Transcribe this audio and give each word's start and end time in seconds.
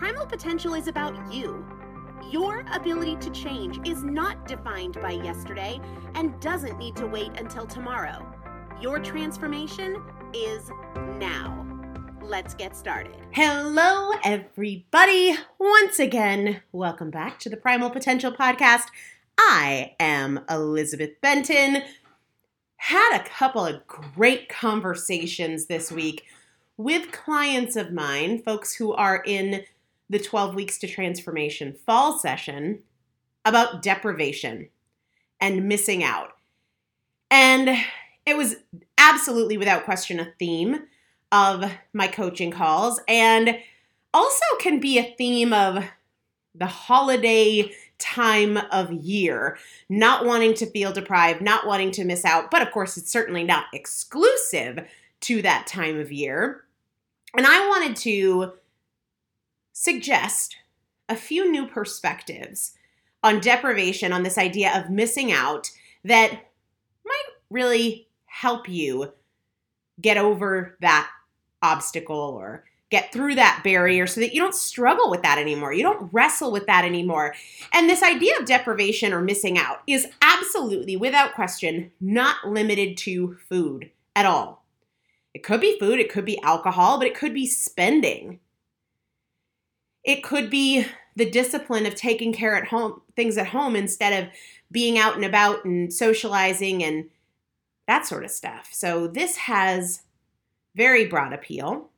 Primal 0.00 0.24
potential 0.24 0.72
is 0.72 0.88
about 0.88 1.14
you. 1.30 1.62
Your 2.30 2.64
ability 2.72 3.16
to 3.16 3.28
change 3.32 3.86
is 3.86 4.02
not 4.02 4.48
defined 4.48 4.98
by 5.02 5.10
yesterday 5.10 5.78
and 6.14 6.40
doesn't 6.40 6.78
need 6.78 6.96
to 6.96 7.06
wait 7.06 7.32
until 7.38 7.66
tomorrow. 7.66 8.26
Your 8.80 8.98
transformation 8.98 10.02
is 10.32 10.70
now. 11.18 11.66
Let's 12.22 12.54
get 12.54 12.74
started. 12.74 13.14
Hello, 13.32 14.12
everybody. 14.24 15.36
Once 15.58 15.98
again, 15.98 16.62
welcome 16.72 17.10
back 17.10 17.38
to 17.40 17.50
the 17.50 17.58
Primal 17.58 17.90
Potential 17.90 18.32
Podcast. 18.32 18.86
I 19.36 19.96
am 20.00 20.40
Elizabeth 20.48 21.20
Benton. 21.20 21.82
Had 22.76 23.20
a 23.20 23.24
couple 23.28 23.66
of 23.66 23.86
great 23.86 24.48
conversations 24.48 25.66
this 25.66 25.92
week 25.92 26.24
with 26.78 27.12
clients 27.12 27.76
of 27.76 27.92
mine, 27.92 28.40
folks 28.42 28.76
who 28.76 28.94
are 28.94 29.22
in 29.26 29.64
the 30.10 30.18
12 30.18 30.54
Weeks 30.54 30.76
to 30.78 30.88
Transformation 30.88 31.72
fall 31.72 32.18
session 32.18 32.80
about 33.44 33.80
deprivation 33.80 34.68
and 35.40 35.68
missing 35.68 36.04
out. 36.04 36.32
And 37.30 37.78
it 38.26 38.36
was 38.36 38.56
absolutely 38.98 39.56
without 39.56 39.84
question 39.84 40.20
a 40.20 40.32
theme 40.38 40.80
of 41.32 41.64
my 41.94 42.08
coaching 42.08 42.50
calls 42.50 43.00
and 43.06 43.56
also 44.12 44.44
can 44.58 44.80
be 44.80 44.98
a 44.98 45.14
theme 45.16 45.52
of 45.52 45.84
the 46.56 46.66
holiday 46.66 47.72
time 47.98 48.56
of 48.72 48.90
year, 48.92 49.56
not 49.88 50.26
wanting 50.26 50.54
to 50.54 50.66
feel 50.66 50.92
deprived, 50.92 51.40
not 51.40 51.66
wanting 51.66 51.92
to 51.92 52.04
miss 52.04 52.24
out. 52.24 52.50
But 52.50 52.62
of 52.62 52.72
course, 52.72 52.96
it's 52.96 53.12
certainly 53.12 53.44
not 53.44 53.66
exclusive 53.72 54.80
to 55.20 55.42
that 55.42 55.68
time 55.68 56.00
of 56.00 56.10
year. 56.10 56.64
And 57.36 57.46
I 57.46 57.68
wanted 57.68 57.94
to 57.96 58.52
suggest 59.80 60.56
a 61.08 61.16
few 61.16 61.50
new 61.50 61.66
perspectives 61.66 62.72
on 63.22 63.40
deprivation, 63.40 64.12
on 64.12 64.22
this 64.22 64.36
idea 64.36 64.78
of 64.78 64.90
missing 64.90 65.32
out 65.32 65.70
that 66.04 66.32
might 67.02 67.28
really 67.48 68.06
help 68.26 68.68
you 68.68 69.10
get 69.98 70.18
over 70.18 70.76
that 70.82 71.08
obstacle 71.62 72.14
or 72.14 72.64
get 72.90 73.10
through 73.10 73.36
that 73.36 73.62
barrier 73.64 74.06
so 74.06 74.20
that 74.20 74.34
you 74.34 74.40
don't 74.40 74.54
struggle 74.54 75.08
with 75.08 75.22
that 75.22 75.38
anymore. 75.38 75.72
You 75.72 75.84
don't 75.84 76.12
wrestle 76.12 76.52
with 76.52 76.66
that 76.66 76.84
anymore. 76.84 77.34
And 77.72 77.88
this 77.88 78.02
idea 78.02 78.36
of 78.38 78.44
deprivation 78.44 79.14
or 79.14 79.22
missing 79.22 79.56
out 79.56 79.80
is 79.86 80.08
absolutely, 80.20 80.96
without 80.96 81.34
question, 81.34 81.90
not 82.02 82.46
limited 82.46 82.98
to 82.98 83.38
food 83.48 83.90
at 84.14 84.26
all. 84.26 84.62
It 85.32 85.42
could 85.42 85.62
be 85.62 85.78
food, 85.78 86.00
it 86.00 86.12
could 86.12 86.26
be 86.26 86.42
alcohol, 86.42 86.98
but 86.98 87.06
it 87.06 87.14
could 87.14 87.32
be 87.32 87.46
spending. 87.46 88.40
It 90.04 90.22
could 90.22 90.50
be 90.50 90.86
the 91.16 91.30
discipline 91.30 91.86
of 91.86 91.94
taking 91.94 92.32
care 92.32 92.54
at 92.56 92.68
home 92.68 93.02
things 93.16 93.36
at 93.36 93.48
home 93.48 93.76
instead 93.76 94.22
of 94.22 94.30
being 94.72 94.98
out 94.98 95.16
and 95.16 95.24
about 95.24 95.64
and 95.64 95.92
socializing 95.92 96.82
and 96.82 97.10
that 97.86 98.06
sort 98.06 98.24
of 98.24 98.30
stuff. 98.30 98.68
So 98.72 99.08
this 99.08 99.36
has 99.36 100.02
very 100.74 101.06
broad 101.06 101.32
appeal. 101.32 101.90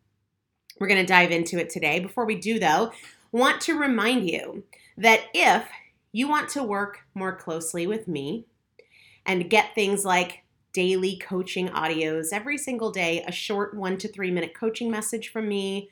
We're 0.81 0.89
going 0.89 1.01
to 1.01 1.07
dive 1.07 1.31
into 1.31 1.59
it 1.59 1.71
today. 1.71 2.01
Before 2.01 2.25
we 2.25 2.37
do 2.37 2.59
though, 2.59 2.93
want 3.31 3.61
to 3.63 3.79
remind 3.79 4.29
you 4.29 4.65
that 4.97 5.21
if 5.35 5.69
you 6.13 6.29
want 6.29 6.49
to 6.51 6.63
work 6.63 7.01
more 7.15 7.37
closely 7.37 7.87
with 7.87 8.09
me 8.09 8.47
and 9.27 9.51
get 9.51 9.75
things 9.75 10.05
like 10.05 10.43
daily 10.73 11.17
coaching 11.19 11.69
audios 11.69 12.33
every 12.33 12.59
single 12.59 12.91
day, 12.91 13.23
a 13.27 13.33
short 13.33 13.75
1 13.75 13.99
to 13.99 14.09
3 14.09 14.31
minute 14.31 14.55
coaching 14.55 14.91
message 14.91 15.29
from 15.29 15.49
me, 15.49 15.91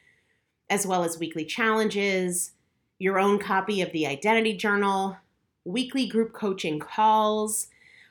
as 0.71 0.87
well 0.87 1.05
as 1.05 1.19
weekly 1.19 1.45
challenges, 1.45 2.53
your 2.99 3.19
own 3.19 3.39
copy 3.39 3.83
of 3.83 3.93
the 3.93 4.07
identity 4.07 4.57
journal, 4.57 5.17
weekly 5.65 6.07
group 6.07 6.33
coaching 6.33 6.79
calls, 6.79 7.67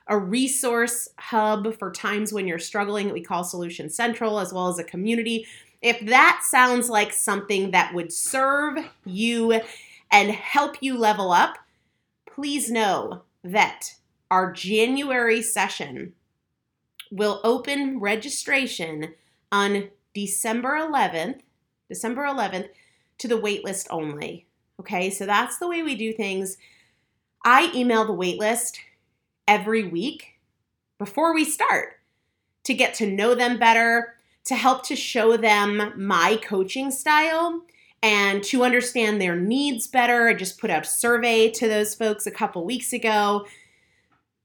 a 0.07 0.17
resource 0.17 1.07
hub 1.17 1.77
for 1.77 1.91
times 1.91 2.33
when 2.33 2.47
you're 2.47 2.59
struggling 2.59 3.07
that 3.07 3.13
we 3.13 3.23
call 3.23 3.43
Solution 3.43 3.89
Central, 3.89 4.39
as 4.39 4.51
well 4.51 4.67
as 4.67 4.79
a 4.79 4.83
community. 4.83 5.47
If 5.81 6.05
that 6.07 6.41
sounds 6.43 6.89
like 6.89 7.13
something 7.13 7.71
that 7.71 7.93
would 7.93 8.11
serve 8.11 8.77
you 9.05 9.61
and 10.11 10.31
help 10.31 10.77
you 10.81 10.97
level 10.97 11.31
up, 11.31 11.57
please 12.27 12.69
know 12.69 13.21
that 13.43 13.93
our 14.29 14.51
January 14.51 15.41
session 15.41 16.13
will 17.11 17.39
open 17.43 17.99
registration 17.99 19.13
on 19.51 19.89
December 20.13 20.77
11th, 20.77 21.41
December 21.89 22.23
11th 22.23 22.69
to 23.17 23.27
the 23.27 23.39
waitlist 23.39 23.87
only. 23.89 24.47
Okay, 24.79 25.09
so 25.09 25.25
that's 25.25 25.57
the 25.57 25.67
way 25.67 25.83
we 25.83 25.95
do 25.95 26.13
things. 26.13 26.57
I 27.43 27.71
email 27.75 28.05
the 28.05 28.13
waitlist 28.13 28.77
every 29.47 29.83
week 29.83 30.39
before 30.97 31.33
we 31.33 31.43
start 31.43 31.99
to 32.63 32.73
get 32.73 32.93
to 32.95 33.07
know 33.07 33.35
them 33.35 33.57
better, 33.57 34.15
to 34.45 34.55
help 34.55 34.85
to 34.85 34.95
show 34.95 35.35
them 35.35 35.93
my 35.95 36.37
coaching 36.37 36.91
style 36.91 37.63
and 38.01 38.43
to 38.43 38.63
understand 38.63 39.19
their 39.19 39.35
needs 39.35 39.87
better. 39.87 40.27
I 40.27 40.33
just 40.33 40.59
put 40.59 40.69
out 40.69 40.85
a 40.85 40.89
survey 40.89 41.49
to 41.51 41.67
those 41.67 41.95
folks 41.95 42.25
a 42.25 42.31
couple 42.31 42.63
weeks 42.63 42.93
ago. 42.93 43.45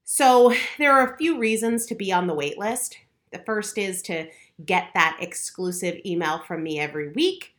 So, 0.03 0.53
there 0.77 0.91
are 0.91 1.13
a 1.13 1.17
few 1.17 1.39
reasons 1.39 1.85
to 1.87 1.95
be 1.95 2.11
on 2.11 2.27
the 2.27 2.35
waitlist. 2.35 2.95
The 3.31 3.39
first 3.39 3.77
is 3.77 4.01
to 4.03 4.27
get 4.63 4.89
that 4.93 5.17
exclusive 5.19 5.99
email 6.05 6.39
from 6.39 6.63
me 6.63 6.79
every 6.79 7.11
week. 7.11 7.55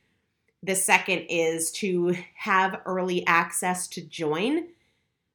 The 0.62 0.74
second 0.74 1.26
is 1.28 1.70
to 1.72 2.16
have 2.34 2.80
early 2.86 3.26
access 3.26 3.86
to 3.88 4.00
join 4.00 4.68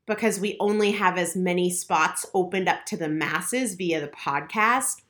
because 0.07 0.39
we 0.39 0.57
only 0.59 0.91
have 0.91 1.17
as 1.17 1.35
many 1.35 1.69
spots 1.69 2.25
opened 2.33 2.67
up 2.67 2.85
to 2.87 2.97
the 2.97 3.07
masses 3.07 3.75
via 3.75 4.01
the 4.01 4.07
podcast 4.07 5.03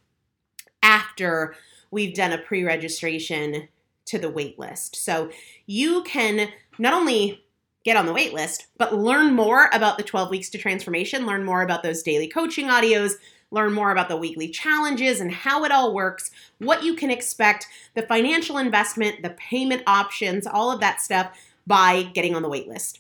after 0.84 1.56
we've 1.90 2.14
done 2.14 2.32
a 2.32 2.38
pre 2.38 2.64
registration 2.64 3.68
to 4.06 4.20
the 4.20 4.32
waitlist. 4.32 4.96
So 4.96 5.30
you 5.66 6.04
can 6.04 6.50
not 6.78 6.94
only 6.94 7.44
get 7.84 7.98
on 7.98 8.06
the 8.06 8.14
waitlist, 8.14 8.66
but 8.78 8.94
learn 8.94 9.34
more 9.34 9.70
about 9.74 9.98
the 9.98 10.04
12 10.04 10.30
weeks 10.30 10.50
to 10.50 10.58
transformation, 10.58 11.26
learn 11.26 11.44
more 11.44 11.62
about 11.62 11.84
those 11.84 12.04
daily 12.04 12.28
coaching 12.28 12.68
audios, 12.68 13.14
learn 13.52 13.74
more 13.74 13.92
about 13.92 14.10
the 14.10 14.18
weekly 14.18 14.48
challenges 14.50 15.20
and 15.20 15.32
how 15.32 15.64
it 15.64 15.72
all 15.72 15.94
works, 15.94 16.32
what 16.58 16.84
you 16.84 16.96
can 16.96 17.12
expect, 17.12 17.68
the 17.94 18.02
financial 18.02 18.58
investment, 18.58 19.22
the 19.22 19.32
payment 19.32 19.84
options, 19.86 20.48
all 20.48 20.72
of 20.72 20.80
that 20.80 21.02
stuff 21.02 21.38
by 21.68 22.04
getting 22.14 22.36
on 22.36 22.42
the 22.42 22.50
waitlist. 22.50 23.00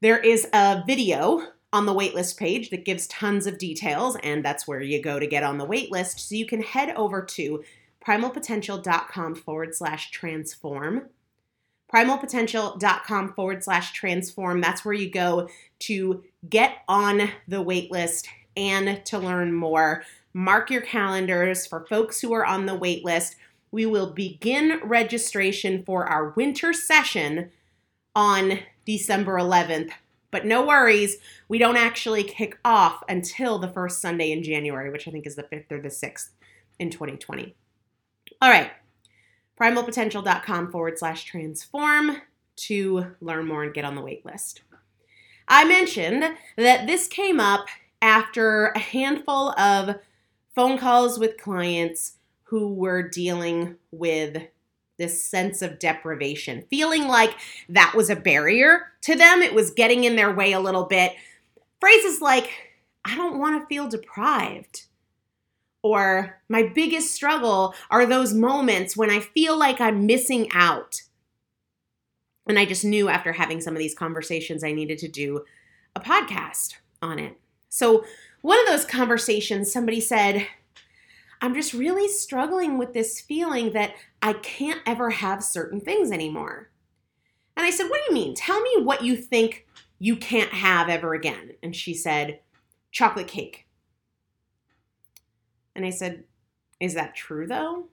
There 0.00 0.18
is 0.18 0.46
a 0.52 0.84
video 0.86 1.42
on 1.72 1.86
the 1.86 1.94
waitlist 1.94 2.38
page 2.38 2.70
that 2.70 2.84
gives 2.84 3.06
tons 3.08 3.46
of 3.46 3.58
details, 3.58 4.16
and 4.22 4.44
that's 4.44 4.66
where 4.66 4.80
you 4.80 5.02
go 5.02 5.18
to 5.18 5.26
get 5.26 5.42
on 5.42 5.58
the 5.58 5.66
waitlist. 5.66 6.20
So 6.20 6.34
you 6.34 6.46
can 6.46 6.62
head 6.62 6.94
over 6.96 7.22
to 7.22 7.64
primalpotential.com 8.06 9.34
forward 9.34 9.74
slash 9.74 10.10
transform. 10.10 11.08
Primalpotential.com 11.92 13.32
forward 13.34 13.64
slash 13.64 13.92
transform. 13.92 14.60
That's 14.60 14.84
where 14.84 14.94
you 14.94 15.10
go 15.10 15.48
to 15.80 16.22
get 16.48 16.78
on 16.86 17.30
the 17.48 17.64
waitlist 17.64 18.26
and 18.58 19.04
to 19.06 19.18
learn 19.18 19.54
more. 19.54 20.02
Mark 20.34 20.70
your 20.70 20.82
calendars 20.82 21.66
for 21.66 21.86
folks 21.86 22.20
who 22.20 22.32
are 22.34 22.44
on 22.44 22.66
the 22.66 22.74
wait 22.74 23.04
list. 23.04 23.36
We 23.70 23.86
will 23.86 24.10
begin 24.10 24.80
registration 24.82 25.84
for 25.84 26.06
our 26.06 26.30
winter 26.30 26.72
session 26.72 27.50
on 28.14 28.58
December 28.84 29.34
11th. 29.36 29.90
But 30.30 30.44
no 30.44 30.66
worries, 30.66 31.16
we 31.48 31.56
don't 31.56 31.76
actually 31.76 32.24
kick 32.24 32.58
off 32.64 33.02
until 33.08 33.58
the 33.58 33.68
first 33.68 34.02
Sunday 34.02 34.32
in 34.32 34.42
January, 34.42 34.90
which 34.90 35.08
I 35.08 35.10
think 35.10 35.26
is 35.26 35.36
the 35.36 35.44
5th 35.44 35.70
or 35.70 35.80
the 35.80 35.88
6th 35.88 36.30
in 36.78 36.90
2020. 36.90 37.54
All 38.42 38.50
right, 38.50 38.70
primalpotential.com 39.58 40.70
forward 40.70 40.98
slash 40.98 41.24
transform 41.24 42.18
to 42.56 43.06
learn 43.20 43.46
more 43.46 43.62
and 43.62 43.72
get 43.72 43.84
on 43.84 43.94
the 43.94 44.02
wait 44.02 44.26
list. 44.26 44.62
I 45.48 45.64
mentioned 45.64 46.24
that 46.56 46.86
this 46.86 47.08
came 47.08 47.40
up 47.40 47.66
after 48.00 48.66
a 48.68 48.78
handful 48.78 49.50
of 49.58 49.96
phone 50.54 50.78
calls 50.78 51.18
with 51.18 51.38
clients 51.38 52.14
who 52.44 52.74
were 52.74 53.02
dealing 53.02 53.76
with 53.90 54.42
this 54.98 55.22
sense 55.22 55.62
of 55.62 55.78
deprivation, 55.78 56.64
feeling 56.70 57.06
like 57.06 57.34
that 57.68 57.94
was 57.94 58.10
a 58.10 58.16
barrier 58.16 58.92
to 59.02 59.14
them. 59.14 59.42
It 59.42 59.54
was 59.54 59.70
getting 59.70 60.04
in 60.04 60.16
their 60.16 60.34
way 60.34 60.52
a 60.52 60.60
little 60.60 60.84
bit. 60.84 61.12
Phrases 61.80 62.20
like, 62.20 62.50
I 63.04 63.14
don't 63.16 63.38
want 63.38 63.60
to 63.60 63.66
feel 63.66 63.88
deprived. 63.88 64.86
Or, 65.82 66.40
my 66.48 66.64
biggest 66.64 67.12
struggle 67.14 67.74
are 67.90 68.04
those 68.04 68.34
moments 68.34 68.96
when 68.96 69.10
I 69.10 69.20
feel 69.20 69.56
like 69.56 69.80
I'm 69.80 70.06
missing 70.06 70.48
out. 70.52 71.02
And 72.48 72.58
I 72.58 72.64
just 72.64 72.84
knew 72.84 73.08
after 73.08 73.32
having 73.32 73.60
some 73.60 73.74
of 73.74 73.78
these 73.78 73.94
conversations, 73.94 74.64
I 74.64 74.72
needed 74.72 74.98
to 74.98 75.08
do 75.08 75.44
a 75.94 76.00
podcast 76.00 76.74
on 77.00 77.20
it. 77.20 77.38
So, 77.78 78.04
one 78.40 78.58
of 78.58 78.66
those 78.66 78.84
conversations, 78.84 79.70
somebody 79.70 80.00
said, 80.00 80.44
I'm 81.40 81.54
just 81.54 81.72
really 81.72 82.08
struggling 82.08 82.76
with 82.76 82.92
this 82.92 83.20
feeling 83.20 83.72
that 83.72 83.94
I 84.20 84.32
can't 84.32 84.80
ever 84.84 85.10
have 85.10 85.44
certain 85.44 85.80
things 85.80 86.10
anymore. 86.10 86.70
And 87.56 87.64
I 87.64 87.70
said, 87.70 87.88
What 87.88 88.00
do 88.00 88.12
you 88.12 88.20
mean? 88.20 88.34
Tell 88.34 88.60
me 88.60 88.82
what 88.82 89.04
you 89.04 89.16
think 89.16 89.68
you 90.00 90.16
can't 90.16 90.50
have 90.50 90.88
ever 90.88 91.14
again. 91.14 91.52
And 91.62 91.74
she 91.74 91.94
said, 91.94 92.40
Chocolate 92.90 93.28
cake. 93.28 93.68
And 95.76 95.86
I 95.86 95.90
said, 95.90 96.24
Is 96.80 96.94
that 96.94 97.14
true 97.14 97.46
though? 97.46 97.84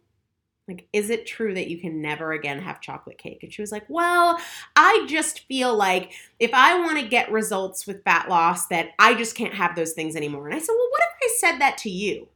Like, 0.67 0.87
is 0.91 1.11
it 1.11 1.27
true 1.27 1.53
that 1.53 1.67
you 1.67 1.79
can 1.79 2.01
never 2.01 2.31
again 2.31 2.59
have 2.59 2.81
chocolate 2.81 3.19
cake? 3.19 3.43
And 3.43 3.53
she 3.53 3.61
was 3.61 3.71
like, 3.71 3.85
Well, 3.87 4.39
I 4.75 5.05
just 5.07 5.41
feel 5.41 5.75
like 5.75 6.13
if 6.39 6.51
I 6.53 6.79
want 6.79 6.99
to 6.99 7.07
get 7.07 7.31
results 7.31 7.85
with 7.85 8.03
fat 8.03 8.29
loss, 8.29 8.67
that 8.67 8.89
I 8.97 9.13
just 9.13 9.35
can't 9.35 9.53
have 9.53 9.75
those 9.75 9.93
things 9.93 10.15
anymore. 10.15 10.47
And 10.47 10.55
I 10.55 10.59
said, 10.59 10.73
Well, 10.73 10.89
what 10.89 11.01
if 11.01 11.31
I 11.31 11.35
said 11.37 11.59
that 11.59 11.77
to 11.79 11.89
you? 11.89 12.29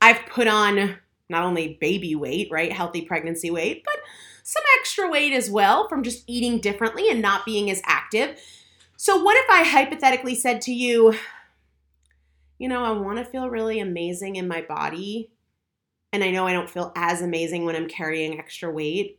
I've 0.00 0.24
put 0.26 0.48
on 0.48 0.96
not 1.28 1.44
only 1.44 1.78
baby 1.80 2.14
weight, 2.14 2.48
right, 2.50 2.72
healthy 2.72 3.02
pregnancy 3.02 3.50
weight, 3.50 3.82
but 3.84 3.96
some 4.42 4.62
extra 4.78 5.08
weight 5.08 5.32
as 5.32 5.50
well 5.50 5.88
from 5.88 6.02
just 6.02 6.24
eating 6.26 6.60
differently 6.60 7.10
and 7.10 7.22
not 7.22 7.46
being 7.46 7.70
as 7.70 7.82
active. 7.86 8.38
So, 8.96 9.22
what 9.22 9.36
if 9.36 9.50
I 9.50 9.64
hypothetically 9.64 10.34
said 10.34 10.60
to 10.62 10.72
you, 10.72 11.14
you 12.58 12.68
know, 12.68 12.84
I 12.84 12.92
want 12.92 13.18
to 13.18 13.24
feel 13.24 13.50
really 13.50 13.80
amazing 13.80 14.36
in 14.36 14.46
my 14.46 14.62
body. 14.62 15.30
And 16.14 16.22
I 16.22 16.30
know 16.30 16.46
I 16.46 16.52
don't 16.52 16.70
feel 16.70 16.92
as 16.94 17.22
amazing 17.22 17.64
when 17.64 17.74
I'm 17.74 17.88
carrying 17.88 18.38
extra 18.38 18.70
weight, 18.70 19.18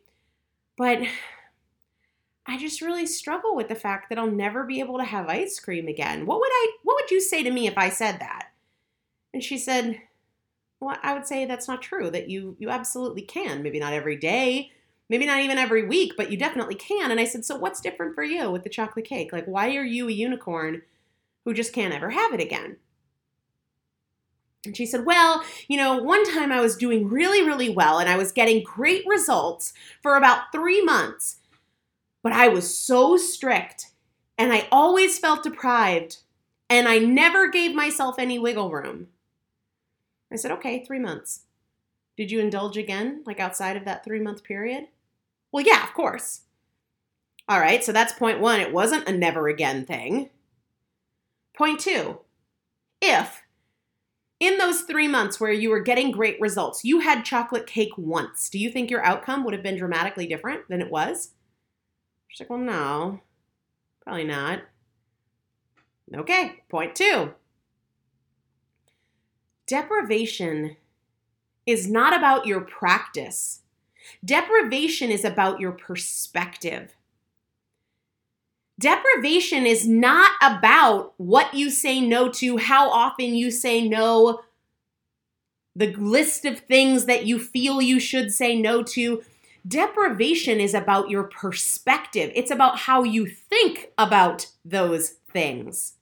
but 0.78 1.02
I 2.48 2.58
just 2.58 2.82
really 2.82 3.06
struggle 3.06 3.56
with 3.56 3.68
the 3.68 3.76
fact 3.76 4.10
that 4.10 4.18
I'll 4.18 4.32
never 4.32 4.64
be 4.64 4.80
able 4.80 4.98
to 5.00 5.04
have 5.04 5.28
ice 5.28 5.60
cream 5.60 5.88
again. 5.88 6.26
What 6.26 6.40
would 6.40 6.52
I 6.52 6.72
what 6.84 6.96
would 6.96 7.12
you 7.12 7.20
say 7.20 7.44
to 7.44 7.52
me 7.52 7.68
if 7.68 7.78
I 7.78 7.90
said 7.90 8.20
that? 8.20 8.50
And 9.34 9.44
she 9.44 9.58
said, 9.58 10.02
"Well, 10.80 10.98
I 11.04 11.14
would 11.14 11.28
say 11.28 11.46
that's 11.46 11.68
not 11.68 11.82
true. 11.82 12.10
That 12.12 12.30
you 12.30 12.58
you 12.60 12.70
absolutely 12.70 13.24
can. 13.24 13.64
Maybe 13.64 13.80
not 13.80 13.94
every 13.94 14.18
day, 14.18 14.72
maybe 15.10 15.26
not 15.28 15.42
even 15.42 15.58
every 15.60 15.86
week, 15.88 16.14
but 16.18 16.32
you 16.32 16.38
definitely 16.38 16.76
can." 16.76 17.12
And 17.12 17.20
I 17.20 17.26
said, 17.26 17.46
"So 17.46 17.58
what's 17.58 17.82
different 17.82 18.16
for 18.16 18.24
you 18.24 18.52
with 18.52 18.64
the 18.64 18.70
chocolate 18.70 19.06
cake? 19.06 19.34
Like 19.34 19.46
why 19.46 19.76
are 19.78 19.84
you 19.86 20.10
a 20.10 20.14
unicorn 20.14 20.84
who 21.46 21.54
just 21.54 21.74
can't 21.74 21.94
ever 21.94 22.12
have 22.12 22.34
it 22.34 22.42
again?" 22.42 22.78
And 24.66 24.76
she 24.76 24.86
said, 24.86 25.06
Well, 25.06 25.44
you 25.68 25.78
know, 25.78 25.98
one 25.98 26.26
time 26.34 26.52
I 26.52 26.62
was 26.62 26.76
doing 26.76 27.08
really, 27.08 27.44
really 27.44 27.70
well 27.70 28.00
and 28.00 28.10
I 28.10 28.18
was 28.18 28.32
getting 28.32 28.64
great 28.64 29.04
results 29.08 29.74
for 30.02 30.16
about 30.16 30.52
three 30.52 30.84
months 30.84 31.38
but 32.26 32.34
I 32.34 32.48
was 32.48 32.76
so 32.76 33.18
strict 33.18 33.92
and 34.36 34.52
I 34.52 34.68
always 34.72 35.20
felt 35.20 35.44
deprived 35.44 36.24
and 36.72 36.88
I 36.88 36.98
never 36.98 37.48
gave 37.48 37.76
myself 37.76 38.16
any 38.18 38.40
wiggle 38.40 38.72
room. 38.72 39.10
I 40.34 40.38
said, 40.38 40.50
okay, 40.54 40.84
three 40.84 40.98
months. 40.98 41.42
Did 42.18 42.32
you 42.32 42.40
indulge 42.40 42.78
again, 42.78 43.22
like 43.28 43.40
outside 43.40 43.78
of 43.78 43.86
that 43.86 44.04
three 44.04 44.20
month 44.20 44.44
period? 44.44 44.88
Well, 45.52 45.64
yeah, 45.64 45.84
of 45.84 45.94
course. 45.94 46.42
All 47.48 47.60
right, 47.60 47.84
so 47.84 47.92
that's 47.92 48.14
point 48.14 48.40
one. 48.40 48.60
It 48.60 48.74
wasn't 48.74 49.08
a 49.08 49.12
never 49.12 49.48
again 49.48 49.86
thing. 49.86 50.32
Point 51.56 51.80
two, 51.80 52.22
if 53.04 53.44
in 54.40 54.58
those 54.58 54.82
three 54.82 55.08
months 55.08 55.40
where 55.40 55.52
you 55.52 55.70
were 55.70 55.80
getting 55.80 56.12
great 56.12 56.40
results, 56.42 56.84
you 56.84 57.00
had 57.00 57.24
chocolate 57.24 57.68
cake 57.68 57.98
once, 57.98 58.50
do 58.50 58.60
you 58.60 58.70
think 58.70 58.90
your 58.90 59.04
outcome 59.04 59.44
would 59.44 59.54
have 59.54 59.64
been 59.64 59.78
dramatically 59.78 60.28
different 60.28 60.68
than 60.70 60.82
it 60.82 60.92
was? 60.92 61.32
She's 62.28 62.42
like, 62.42 62.50
well, 62.50 62.60
no, 62.60 63.22
probably 64.04 64.26
not. 64.26 64.64
Okay, 66.14 66.64
point 66.70 66.96
two. 66.96 67.34
Deprivation 69.68 70.76
is 71.66 71.90
not 71.90 72.16
about 72.16 72.46
your 72.46 72.62
practice. 72.62 73.62
Deprivation 74.24 75.10
is 75.10 75.26
about 75.26 75.60
your 75.60 75.72
perspective. 75.72 76.94
Deprivation 78.80 79.66
is 79.66 79.88
not 79.88 80.32
about 80.42 81.14
what 81.18 81.54
you 81.54 81.70
say 81.70 82.02
no 82.02 82.30
to, 82.30 82.58
how 82.58 82.90
often 82.90 83.34
you 83.34 83.50
say 83.50 83.88
no, 83.88 84.42
the 85.76 85.94
list 85.94 86.46
of 86.46 86.60
things 86.60 87.06
that 87.06 87.26
you 87.26 87.40
feel 87.40 87.82
you 87.82 88.00
should 88.00 88.34
say 88.34 88.56
no 88.56 88.84
to. 88.84 89.24
Deprivation 89.68 90.60
is 90.60 90.74
about 90.74 91.10
your 91.10 91.24
perspective, 91.24 92.32
it's 92.36 92.52
about 92.52 92.80
how 92.80 93.04
you 93.04 93.26
think 93.26 93.92
about 93.98 94.48
those 94.64 95.10
things. 95.32 95.94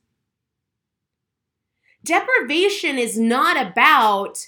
Deprivation 2.04 2.98
is 2.98 3.18
not 3.18 3.56
about 3.56 4.48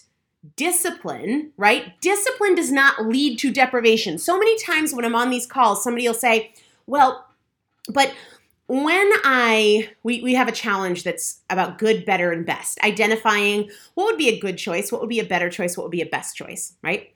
discipline, 0.57 1.51
right? 1.57 1.99
Discipline 2.01 2.55
does 2.55 2.71
not 2.71 3.05
lead 3.05 3.39
to 3.39 3.51
deprivation. 3.51 4.17
So 4.17 4.37
many 4.37 4.57
times 4.59 4.93
when 4.93 5.05
I'm 5.05 5.15
on 5.15 5.29
these 5.29 5.47
calls, 5.47 5.83
somebody 5.83 6.07
will 6.07 6.13
say, 6.13 6.53
well, 6.85 7.25
but 7.89 8.13
when 8.67 9.11
I 9.23 9.89
we, 10.03 10.21
we 10.21 10.33
have 10.33 10.47
a 10.47 10.51
challenge 10.51 11.03
that's 11.03 11.41
about 11.49 11.77
good, 11.77 12.05
better, 12.05 12.31
and 12.31 12.45
best, 12.45 12.79
identifying 12.83 13.69
what 13.93 14.05
would 14.05 14.17
be 14.17 14.29
a 14.29 14.39
good 14.39 14.57
choice, 14.57 14.91
what 14.91 15.01
would 15.01 15.09
be 15.09 15.19
a 15.19 15.25
better 15.25 15.49
choice, 15.49 15.77
what 15.77 15.83
would 15.83 15.91
be 15.91 16.01
a 16.01 16.07
best 16.07 16.35
choice, 16.35 16.75
right? 16.81 17.13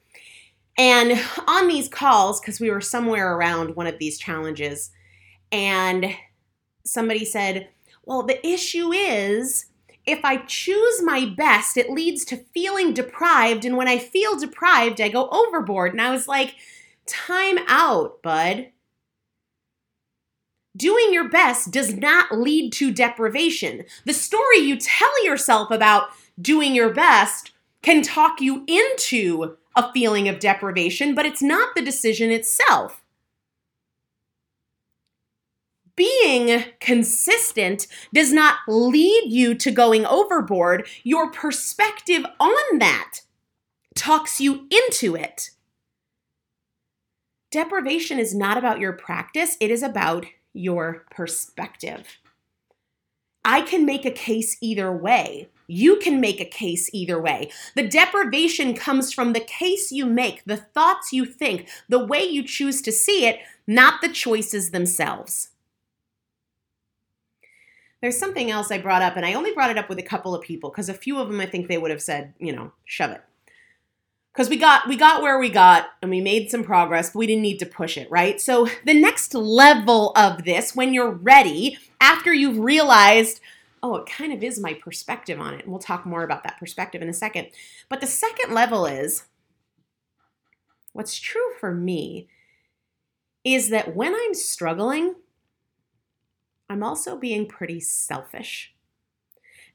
And 0.77 1.19
on 1.47 1.67
these 1.67 1.89
calls, 1.89 2.39
because 2.39 2.59
we 2.59 2.69
were 2.69 2.81
somewhere 2.81 3.35
around 3.35 3.75
one 3.75 3.87
of 3.87 3.97
these 3.99 4.17
challenges, 4.19 4.91
and 5.51 6.15
somebody 6.85 7.25
said, 7.25 7.69
Well, 8.05 8.23
the 8.23 8.45
issue 8.47 8.91
is 8.91 9.65
if 10.05 10.23
I 10.23 10.37
choose 10.37 11.01
my 11.03 11.25
best, 11.37 11.77
it 11.77 11.89
leads 11.89 12.25
to 12.25 12.45
feeling 12.53 12.93
deprived. 12.93 13.65
And 13.65 13.77
when 13.77 13.87
I 13.87 13.97
feel 13.97 14.37
deprived, 14.37 15.01
I 15.01 15.09
go 15.09 15.29
overboard. 15.29 15.91
And 15.91 16.01
I 16.01 16.11
was 16.11 16.27
like, 16.27 16.55
Time 17.05 17.57
out, 17.67 18.21
bud. 18.21 18.69
Doing 20.79 21.11
your 21.11 21.27
best 21.27 21.71
does 21.71 21.93
not 21.93 22.31
lead 22.31 22.71
to 22.73 22.89
deprivation. 22.93 23.83
The 24.05 24.13
story 24.13 24.59
you 24.59 24.77
tell 24.77 25.25
yourself 25.25 25.71
about 25.71 26.07
doing 26.41 26.73
your 26.73 26.93
best 26.93 27.51
can 27.81 28.01
talk 28.01 28.39
you 28.39 28.63
into 28.65 29.57
a 29.75 29.91
feeling 29.91 30.29
of 30.29 30.39
deprivation, 30.39 31.13
but 31.13 31.25
it's 31.25 31.41
not 31.41 31.75
the 31.75 31.81
decision 31.81 32.31
itself. 32.31 33.03
Being 35.97 36.63
consistent 36.79 37.85
does 38.13 38.31
not 38.31 38.59
lead 38.65 39.25
you 39.25 39.55
to 39.55 39.71
going 39.71 40.05
overboard. 40.05 40.87
Your 41.03 41.29
perspective 41.29 42.25
on 42.39 42.79
that 42.79 43.19
talks 43.95 44.39
you 44.39 44.65
into 44.71 45.17
it. 45.17 45.49
Deprivation 47.51 48.17
is 48.17 48.33
not 48.33 48.57
about 48.57 48.79
your 48.79 48.93
practice, 48.93 49.57
it 49.59 49.71
is 49.71 49.83
about 49.83 50.25
your 50.59 51.05
perspective. 51.09 52.19
I 53.45 53.61
can 53.61 53.85
make 53.85 54.05
a 54.05 54.11
case 54.11 54.57
either 54.61 54.91
way. 54.91 55.49
You 55.67 55.97
can 55.97 56.19
make 56.19 56.41
a 56.41 56.45
case 56.45 56.89
either 56.93 57.21
way. 57.21 57.51
The 57.75 57.87
deprivation 57.87 58.73
comes 58.73 59.13
from 59.13 59.33
the 59.33 59.39
case 59.39 59.91
you 59.91 60.05
make, 60.05 60.43
the 60.45 60.57
thoughts 60.57 61.13
you 61.13 61.25
think, 61.25 61.69
the 61.87 62.03
way 62.03 62.23
you 62.23 62.43
choose 62.43 62.81
to 62.81 62.91
see 62.91 63.25
it, 63.25 63.39
not 63.65 64.01
the 64.01 64.09
choices 64.09 64.71
themselves. 64.71 65.49
There's 68.01 68.17
something 68.17 68.49
else 68.49 68.71
I 68.71 68.77
brought 68.77 69.01
up, 69.01 69.15
and 69.15 69.25
I 69.25 69.33
only 69.33 69.53
brought 69.53 69.71
it 69.71 69.77
up 69.77 69.89
with 69.89 69.99
a 69.99 70.03
couple 70.03 70.33
of 70.33 70.41
people 70.41 70.69
because 70.69 70.89
a 70.89 70.93
few 70.93 71.19
of 71.19 71.29
them 71.29 71.39
I 71.39 71.45
think 71.45 71.67
they 71.67 71.77
would 71.77 71.91
have 71.91 72.01
said, 72.01 72.33
you 72.39 72.53
know, 72.53 72.71
shove 72.85 73.11
it. 73.11 73.23
Because 74.39 74.49
we 74.49 74.55
got 74.55 74.87
we 74.87 74.95
got 74.95 75.21
where 75.21 75.37
we 75.37 75.49
got 75.49 75.89
and 76.01 76.09
we 76.09 76.21
made 76.21 76.49
some 76.49 76.63
progress, 76.63 77.09
but 77.09 77.19
we 77.19 77.27
didn't 77.27 77.41
need 77.41 77.59
to 77.59 77.65
push 77.65 77.97
it, 77.97 78.09
right? 78.09 78.39
So 78.39 78.69
the 78.85 78.93
next 78.93 79.33
level 79.33 80.13
of 80.15 80.45
this, 80.45 80.73
when 80.73 80.93
you're 80.93 81.11
ready, 81.11 81.77
after 81.99 82.33
you've 82.33 82.57
realized 82.57 83.41
oh, 83.83 83.97
it 83.97 84.05
kind 84.05 84.31
of 84.31 84.41
is 84.41 84.57
my 84.57 84.75
perspective 84.75 85.41
on 85.41 85.55
it. 85.55 85.63
And 85.63 85.69
we'll 85.69 85.79
talk 85.79 86.05
more 86.05 86.23
about 86.23 86.43
that 86.43 86.57
perspective 86.57 87.01
in 87.01 87.09
a 87.09 87.13
second. 87.13 87.47
But 87.89 87.99
the 87.99 88.07
second 88.07 88.53
level 88.53 88.85
is 88.85 89.25
what's 90.93 91.19
true 91.19 91.51
for 91.59 91.73
me 91.73 92.29
is 93.43 93.71
that 93.71 93.93
when 93.93 94.15
I'm 94.15 94.33
struggling, 94.33 95.15
I'm 96.69 96.81
also 96.81 97.17
being 97.17 97.45
pretty 97.45 97.81
selfish. 97.81 98.73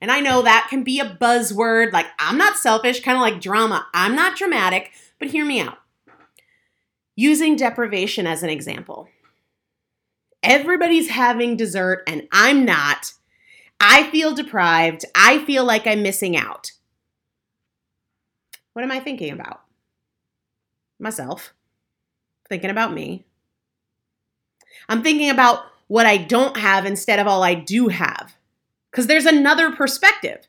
And 0.01 0.11
I 0.11 0.21
know 0.21 0.43
that 0.43 0.67
can 0.69 0.83
be 0.83 1.01
a 1.01 1.17
buzzword, 1.21 1.93
like 1.93 2.07
I'm 2.19 2.37
not 2.37 2.57
selfish, 2.57 3.03
kind 3.03 3.17
of 3.17 3.23
like 3.23 3.41
drama. 3.41 3.87
I'm 3.95 4.15
not 4.15 4.37
dramatic, 4.37 4.93
but 5.19 5.29
hear 5.29 5.45
me 5.45 5.61
out. 5.61 5.79
Using 7.17 7.57
deprivation 7.57 8.27
as 8.27 8.43
an 8.43 8.51
example. 8.51 9.09
Everybody's 10.43 11.09
having 11.09 11.57
dessert 11.57 12.03
and 12.07 12.29
I'm 12.33 12.65
not 12.65 13.13
I 13.81 14.11
feel 14.11 14.35
deprived. 14.35 15.05
I 15.15 15.45
feel 15.45 15.65
like 15.65 15.87
I'm 15.87 16.03
missing 16.03 16.37
out. 16.37 16.73
What 18.73 18.83
am 18.83 18.91
I 18.91 19.01
thinking 19.01 19.33
about? 19.33 19.63
Myself. 20.99 21.53
Thinking 22.49 22.71
about 22.71 22.93
me. 22.93 23.25
I'm 24.89 25.03
thinking 25.03 25.31
about 25.31 25.65
what 25.87 26.07
I 26.07 26.17
don't 26.17 26.57
have 26.57 26.87
instead 26.87 27.19
of 27.19 27.27
all 27.27 27.43
I 27.43 27.55
do 27.55 27.89
have. 27.89 28.35
Because 28.95 29.09
there's 29.09 29.27
another 29.27 29.73
perspective, 29.73 30.47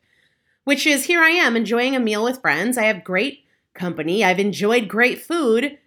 which 0.65 0.85
is 0.85 1.05
here 1.05 1.19
I 1.19 1.31
am 1.31 1.55
enjoying 1.55 1.95
a 1.95 1.99
meal 1.99 2.23
with 2.23 2.41
friends. 2.41 2.77
I 2.77 2.83
have 2.83 3.03
great 3.03 3.43
company. 3.73 4.23
I've 4.23 4.37
enjoyed 4.37 4.87
great 4.87 5.19
food. 5.19 5.79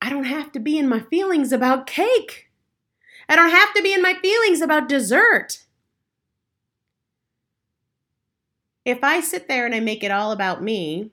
I 0.00 0.10
don't 0.10 0.24
have 0.24 0.50
to 0.50 0.58
be 0.58 0.76
in 0.76 0.88
my 0.88 0.98
feelings 0.98 1.52
about 1.52 1.86
cake. 1.86 2.50
I 3.28 3.36
don't 3.36 3.50
have 3.50 3.72
to 3.74 3.82
be 3.82 3.94
in 3.94 4.02
my 4.02 4.14
feelings 4.14 4.60
about 4.60 4.88
dessert. 4.88 5.62
If 8.84 9.04
I 9.04 9.20
sit 9.20 9.46
there 9.46 9.64
and 9.64 9.76
I 9.76 9.78
make 9.78 10.02
it 10.02 10.10
all 10.10 10.32
about 10.32 10.64
me, 10.64 11.12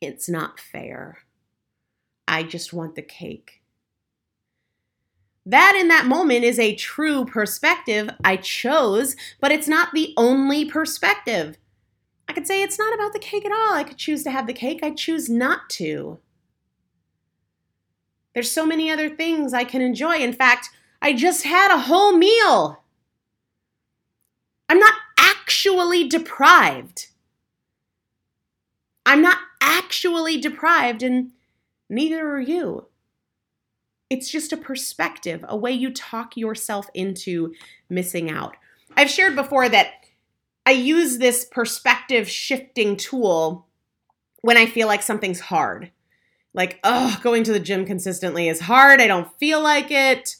it's 0.00 0.26
not 0.26 0.58
fair. 0.58 1.18
I 2.26 2.44
just 2.44 2.72
want 2.72 2.94
the 2.94 3.02
cake. 3.02 3.59
That 5.50 5.76
in 5.76 5.88
that 5.88 6.06
moment 6.06 6.44
is 6.44 6.60
a 6.60 6.76
true 6.76 7.24
perspective 7.24 8.08
I 8.24 8.36
chose, 8.36 9.16
but 9.40 9.50
it's 9.50 9.66
not 9.66 9.92
the 9.92 10.14
only 10.16 10.64
perspective. 10.64 11.58
I 12.28 12.32
could 12.32 12.46
say 12.46 12.62
it's 12.62 12.78
not 12.78 12.94
about 12.94 13.12
the 13.12 13.18
cake 13.18 13.44
at 13.44 13.50
all. 13.50 13.74
I 13.74 13.82
could 13.82 13.96
choose 13.96 14.22
to 14.22 14.30
have 14.30 14.46
the 14.46 14.52
cake, 14.52 14.78
I 14.84 14.92
choose 14.92 15.28
not 15.28 15.68
to. 15.70 16.20
There's 18.32 18.48
so 18.48 18.64
many 18.64 18.92
other 18.92 19.10
things 19.10 19.52
I 19.52 19.64
can 19.64 19.82
enjoy. 19.82 20.18
In 20.18 20.32
fact, 20.32 20.70
I 21.02 21.14
just 21.14 21.42
had 21.42 21.74
a 21.74 21.80
whole 21.80 22.16
meal. 22.16 22.84
I'm 24.68 24.78
not 24.78 24.94
actually 25.18 26.06
deprived. 26.06 27.08
I'm 29.04 29.20
not 29.20 29.38
actually 29.60 30.40
deprived, 30.40 31.02
and 31.02 31.32
neither 31.88 32.24
are 32.30 32.40
you. 32.40 32.86
It's 34.10 34.28
just 34.28 34.52
a 34.52 34.56
perspective, 34.56 35.44
a 35.48 35.56
way 35.56 35.70
you 35.70 35.92
talk 35.92 36.36
yourself 36.36 36.90
into 36.94 37.54
missing 37.88 38.30
out. 38.30 38.56
I've 38.96 39.08
shared 39.08 39.36
before 39.36 39.68
that 39.68 39.92
I 40.66 40.72
use 40.72 41.18
this 41.18 41.44
perspective 41.44 42.28
shifting 42.28 42.96
tool 42.96 43.66
when 44.42 44.56
I 44.56 44.66
feel 44.66 44.88
like 44.88 45.02
something's 45.02 45.40
hard. 45.40 45.90
Like, 46.52 46.80
oh, 46.84 47.18
going 47.22 47.44
to 47.44 47.52
the 47.52 47.60
gym 47.60 47.86
consistently 47.86 48.48
is 48.48 48.60
hard. 48.60 49.00
I 49.00 49.06
don't 49.06 49.30
feel 49.38 49.62
like 49.62 49.90
it. 49.90 50.36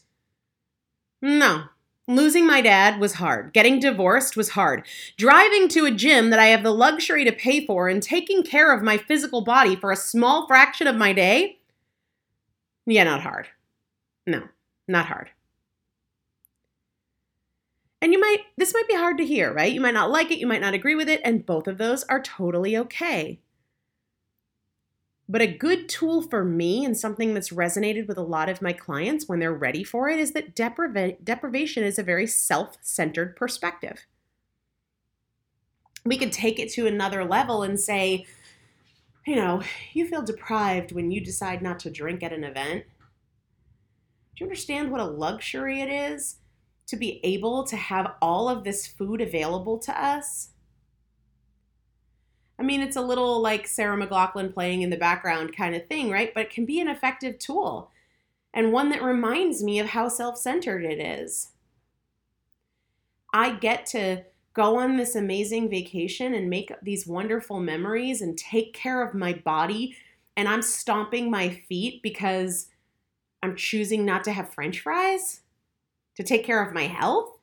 No. 1.22 1.64
Losing 2.08 2.44
my 2.46 2.60
dad 2.60 2.98
was 2.98 3.14
hard. 3.14 3.52
Getting 3.52 3.78
divorced 3.78 4.36
was 4.36 4.50
hard. 4.50 4.84
Driving 5.16 5.68
to 5.68 5.84
a 5.86 5.92
gym 5.92 6.30
that 6.30 6.40
I 6.40 6.46
have 6.46 6.64
the 6.64 6.72
luxury 6.72 7.24
to 7.24 7.32
pay 7.32 7.64
for 7.64 7.88
and 7.88 8.02
taking 8.02 8.42
care 8.42 8.72
of 8.72 8.82
my 8.82 8.96
physical 8.96 9.42
body 9.42 9.76
for 9.76 9.92
a 9.92 9.96
small 9.96 10.48
fraction 10.48 10.88
of 10.88 10.96
my 10.96 11.12
day? 11.12 11.60
Yeah, 12.84 13.04
not 13.04 13.20
hard. 13.20 13.46
No, 14.30 14.44
not 14.86 15.06
hard. 15.06 15.30
And 18.00 18.12
you 18.12 18.20
might, 18.20 18.38
this 18.56 18.72
might 18.72 18.86
be 18.88 18.94
hard 18.94 19.18
to 19.18 19.26
hear, 19.26 19.52
right? 19.52 19.72
You 19.72 19.80
might 19.80 19.94
not 19.94 20.10
like 20.10 20.30
it, 20.30 20.38
you 20.38 20.46
might 20.46 20.60
not 20.60 20.72
agree 20.72 20.94
with 20.94 21.08
it, 21.08 21.20
and 21.24 21.44
both 21.44 21.66
of 21.66 21.78
those 21.78 22.04
are 22.04 22.22
totally 22.22 22.76
okay. 22.76 23.40
But 25.28 25.42
a 25.42 25.46
good 25.46 25.88
tool 25.88 26.22
for 26.22 26.44
me 26.44 26.84
and 26.84 26.96
something 26.96 27.34
that's 27.34 27.50
resonated 27.50 28.06
with 28.06 28.18
a 28.18 28.22
lot 28.22 28.48
of 28.48 28.62
my 28.62 28.72
clients 28.72 29.28
when 29.28 29.40
they're 29.40 29.52
ready 29.52 29.82
for 29.82 30.08
it 30.08 30.20
is 30.20 30.32
that 30.32 30.54
depriva- 30.54 31.22
deprivation 31.22 31.82
is 31.82 31.98
a 31.98 32.04
very 32.04 32.26
self 32.26 32.78
centered 32.80 33.36
perspective. 33.36 34.06
We 36.04 36.18
could 36.18 36.32
take 36.32 36.58
it 36.58 36.70
to 36.72 36.86
another 36.86 37.24
level 37.24 37.62
and 37.64 37.78
say, 37.78 38.26
you 39.26 39.36
know, 39.36 39.62
you 39.92 40.08
feel 40.08 40.22
deprived 40.22 40.92
when 40.92 41.10
you 41.10 41.20
decide 41.20 41.62
not 41.62 41.80
to 41.80 41.90
drink 41.90 42.22
at 42.22 42.32
an 42.32 42.44
event. 42.44 42.84
You 44.40 44.46
understand 44.46 44.90
what 44.90 45.02
a 45.02 45.04
luxury 45.04 45.82
it 45.82 45.90
is 45.90 46.36
to 46.86 46.96
be 46.96 47.20
able 47.22 47.62
to 47.64 47.76
have 47.76 48.14
all 48.22 48.48
of 48.48 48.64
this 48.64 48.86
food 48.86 49.20
available 49.20 49.78
to 49.80 50.02
us? 50.02 50.50
I 52.58 52.62
mean, 52.62 52.80
it's 52.80 52.96
a 52.96 53.02
little 53.02 53.40
like 53.40 53.66
Sarah 53.66 53.96
McLachlan 53.98 54.52
playing 54.52 54.80
in 54.80 54.88
the 54.88 54.96
background 54.96 55.54
kind 55.54 55.74
of 55.74 55.86
thing, 55.86 56.10
right? 56.10 56.32
But 56.32 56.44
it 56.44 56.50
can 56.50 56.64
be 56.64 56.80
an 56.80 56.88
effective 56.88 57.38
tool 57.38 57.90
and 58.52 58.72
one 58.72 58.88
that 58.90 59.02
reminds 59.02 59.62
me 59.62 59.78
of 59.78 59.88
how 59.88 60.08
self 60.08 60.38
centered 60.38 60.84
it 60.84 60.98
is. 60.98 61.50
I 63.32 63.54
get 63.54 63.86
to 63.86 64.24
go 64.54 64.78
on 64.78 64.96
this 64.96 65.14
amazing 65.14 65.68
vacation 65.68 66.34
and 66.34 66.50
make 66.50 66.72
these 66.82 67.06
wonderful 67.06 67.60
memories 67.60 68.22
and 68.22 68.36
take 68.36 68.72
care 68.72 69.06
of 69.06 69.14
my 69.14 69.34
body, 69.34 69.96
and 70.36 70.48
I'm 70.48 70.62
stomping 70.62 71.30
my 71.30 71.50
feet 71.68 72.02
because 72.02 72.69
I'm 73.42 73.56
choosing 73.56 74.04
not 74.04 74.24
to 74.24 74.32
have 74.32 74.52
french 74.52 74.80
fries 74.80 75.40
to 76.16 76.22
take 76.22 76.44
care 76.44 76.62
of 76.62 76.74
my 76.74 76.86
health. 76.86 77.38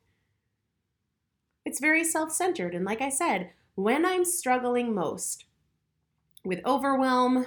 It's 1.64 1.80
very 1.80 2.04
self 2.04 2.32
centered. 2.32 2.74
And 2.74 2.84
like 2.84 3.00
I 3.00 3.08
said, 3.08 3.50
when 3.74 4.06
I'm 4.06 4.24
struggling 4.24 4.94
most 4.94 5.44
with 6.44 6.60
overwhelm, 6.64 7.46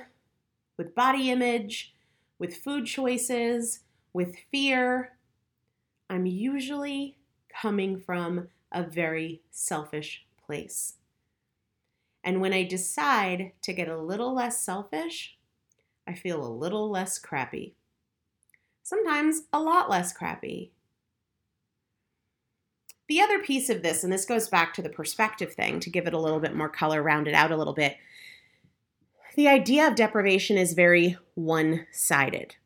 with 0.77 0.95
body 0.95 1.31
image, 1.31 1.93
with 2.39 2.57
food 2.57 2.85
choices, 2.85 3.81
with 4.13 4.35
fear, 4.51 5.17
I'm 6.09 6.25
usually 6.25 7.17
coming 7.49 7.97
from 7.99 8.49
a 8.71 8.83
very 8.83 9.41
selfish 9.51 10.25
place. 10.45 10.95
And 12.23 12.41
when 12.41 12.53
I 12.53 12.63
decide 12.63 13.53
to 13.63 13.73
get 13.73 13.87
a 13.87 13.97
little 13.97 14.33
less 14.33 14.63
selfish, 14.63 15.37
I 16.07 16.13
feel 16.13 16.45
a 16.45 16.47
little 16.51 16.89
less 16.89 17.17
crappy. 17.17 17.75
Sometimes 18.91 19.43
a 19.53 19.59
lot 19.61 19.89
less 19.89 20.11
crappy. 20.11 20.73
The 23.07 23.21
other 23.21 23.39
piece 23.39 23.69
of 23.69 23.83
this, 23.83 24.03
and 24.03 24.11
this 24.11 24.25
goes 24.25 24.49
back 24.49 24.73
to 24.73 24.81
the 24.81 24.89
perspective 24.89 25.53
thing 25.53 25.79
to 25.79 25.89
give 25.89 26.07
it 26.07 26.13
a 26.13 26.19
little 26.19 26.41
bit 26.41 26.57
more 26.57 26.67
color, 26.67 27.01
round 27.01 27.29
it 27.29 27.33
out 27.33 27.53
a 27.53 27.55
little 27.55 27.73
bit. 27.73 27.95
The 29.37 29.47
idea 29.47 29.87
of 29.87 29.95
deprivation 29.95 30.57
is 30.57 30.73
very 30.73 31.17
one 31.35 31.87
sided. 31.93 32.57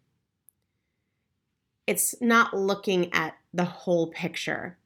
It's 1.85 2.19
not 2.19 2.57
looking 2.57 3.13
at 3.13 3.35
the 3.53 3.65
whole 3.65 4.07
picture. 4.07 4.79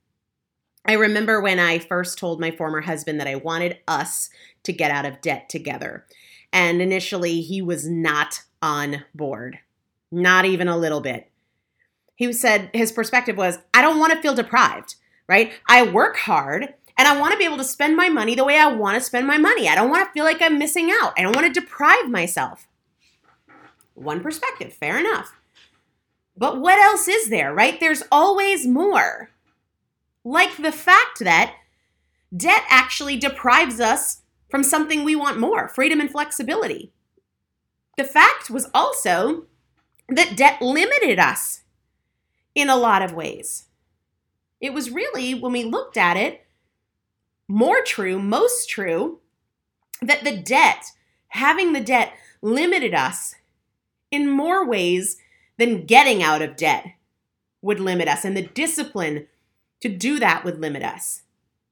I 0.84 0.96
remember 0.96 1.40
when 1.40 1.58
I 1.58 1.80
first 1.80 2.18
told 2.18 2.42
my 2.42 2.52
former 2.52 2.82
husband 2.82 3.18
that 3.22 3.28
I 3.28 3.36
wanted 3.36 3.78
us 3.88 4.30
to 4.64 4.74
get 4.74 4.92
out 4.92 5.06
of 5.06 5.22
debt 5.22 5.48
together. 5.48 6.06
And 6.52 6.82
initially, 6.82 7.40
he 7.40 7.62
was 7.62 7.88
not 7.88 8.44
on 8.62 9.06
board, 9.16 9.60
not 10.12 10.44
even 10.44 10.68
a 10.68 10.78
little 10.78 11.00
bit. 11.00 11.29
He 12.20 12.32
said 12.34 12.70
his 12.74 12.92
perspective 12.92 13.38
was, 13.38 13.58
I 13.74 13.82
don't 13.82 14.00
want 14.00 14.14
to 14.14 14.22
feel 14.22 14.36
deprived 14.36 14.96
right? 15.30 15.54
I 15.68 15.84
work 15.84 16.18
hard 16.18 16.74
and 16.98 17.08
I 17.08 17.18
want 17.18 17.32
to 17.32 17.38
be 17.38 17.46
able 17.46 17.58
to 17.58 17.64
spend 17.64 17.96
my 17.96 18.10
money 18.10 18.36
the 18.36 18.44
way 18.44 18.58
I 18.58 18.68
want 18.68 18.96
to 18.96 19.02
spend 19.02 19.28
my 19.28 19.38
money. 19.38 19.70
I 19.70 19.76
don't 19.76 19.92
want 19.92 20.06
to 20.06 20.12
feel 20.12 20.26
like 20.26 20.42
I'm 20.42 20.58
missing 20.58 20.90
out. 20.92 21.14
I 21.18 21.22
don't 21.22 21.36
want 21.36 21.48
to 21.48 21.62
deprive 21.62 22.10
myself. 22.10 22.68
One 23.94 24.22
perspective, 24.22 24.74
fair 24.74 24.98
enough. 24.98 25.32
But 26.36 26.60
what 26.60 26.80
else 26.80 27.08
is 27.08 27.30
there, 27.30 27.54
right? 27.54 27.80
There's 27.80 28.04
always 28.12 28.66
more. 28.66 29.30
Like 30.24 30.58
the 30.58 30.72
fact 30.72 31.20
that 31.20 31.56
debt 32.36 32.64
actually 32.68 33.18
deprives 33.18 33.80
us 33.80 34.24
from 34.50 34.64
something 34.64 35.04
we 35.04 35.16
want 35.16 35.40
more 35.40 35.70
freedom 35.70 36.00
and 36.00 36.10
flexibility. 36.10 36.92
The 37.98 38.04
fact 38.04 38.50
was 38.50 38.68
also 38.74 39.46
that 40.08 40.36
debt 40.36 40.60
limited 40.62 41.20
us 41.20 41.62
in 42.56 42.70
a 42.70 42.76
lot 42.76 43.02
of 43.02 43.14
ways. 43.14 43.66
It 44.60 44.74
was 44.74 44.92
really, 44.92 45.34
when 45.34 45.52
we 45.52 45.64
looked 45.64 45.98
at 45.98 46.18
it, 46.18 46.46
more 47.48 47.82
true, 47.82 48.20
most 48.20 48.70
true, 48.70 49.20
that 50.02 50.24
the 50.24 50.38
debt, 50.38 50.84
having 51.30 51.74
the 51.74 51.82
debt, 51.82 52.14
limited 52.42 52.94
us 52.94 53.36
in 54.12 54.30
more 54.30 54.66
ways 54.66 55.18
than 55.58 55.86
getting 55.86 56.24
out 56.24 56.42
of 56.42 56.56
debt 56.56 56.94
would 57.62 57.80
limit 57.80 58.08
us. 58.08 58.24
And 58.24 58.36
the 58.36 58.48
discipline 58.48 59.28
to 59.82 59.90
do 59.90 60.20
that 60.20 60.44
would 60.44 60.60
limit 60.60 60.84
us. 60.84 61.24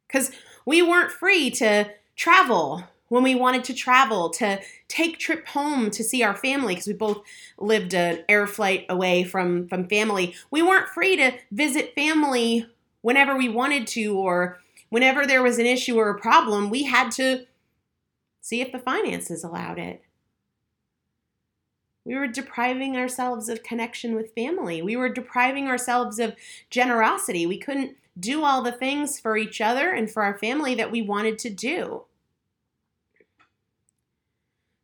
Because 0.07 0.31
we 0.65 0.81
weren't 0.81 1.11
free 1.11 1.49
to 1.51 1.91
travel 2.15 2.83
when 3.09 3.23
we 3.23 3.35
wanted 3.35 3.63
to 3.65 3.73
travel, 3.73 4.29
to 4.29 4.59
take 4.87 5.17
trip 5.17 5.47
home 5.47 5.89
to 5.91 6.03
see 6.03 6.23
our 6.23 6.35
family, 6.35 6.73
because 6.73 6.87
we 6.87 6.93
both 6.93 7.21
lived 7.57 7.93
an 7.93 8.23
air 8.27 8.47
flight 8.47 8.85
away 8.89 9.23
from, 9.23 9.67
from 9.67 9.87
family. 9.87 10.35
We 10.51 10.61
weren't 10.61 10.89
free 10.89 11.15
to 11.17 11.33
visit 11.51 11.95
family 11.95 12.67
whenever 13.01 13.37
we 13.37 13.49
wanted 13.49 13.87
to 13.87 14.17
or 14.17 14.59
whenever 14.89 15.25
there 15.25 15.43
was 15.43 15.59
an 15.59 15.65
issue 15.65 15.97
or 15.97 16.09
a 16.09 16.19
problem, 16.19 16.69
we 16.69 16.83
had 16.83 17.11
to 17.11 17.45
see 18.41 18.61
if 18.61 18.71
the 18.71 18.79
finances 18.79 19.43
allowed 19.43 19.79
it. 19.79 20.01
We 22.05 22.15
were 22.15 22.27
depriving 22.27 22.95
ourselves 22.95 23.49
of 23.49 23.63
connection 23.63 24.15
with 24.15 24.33
family. 24.33 24.81
We 24.81 24.95
were 24.95 25.09
depriving 25.09 25.67
ourselves 25.67 26.19
of 26.19 26.35
generosity. 26.69 27.45
We 27.45 27.57
couldn't 27.57 27.97
do 28.17 28.43
all 28.43 28.61
the 28.61 28.71
things 28.71 29.19
for 29.19 29.37
each 29.37 29.59
other 29.59 29.91
and 29.91 30.09
for 30.09 30.23
our 30.23 30.37
family 30.37 30.73
that 30.75 30.91
we 30.91 31.01
wanted 31.01 31.37
to 31.39 31.49
do. 31.49 32.03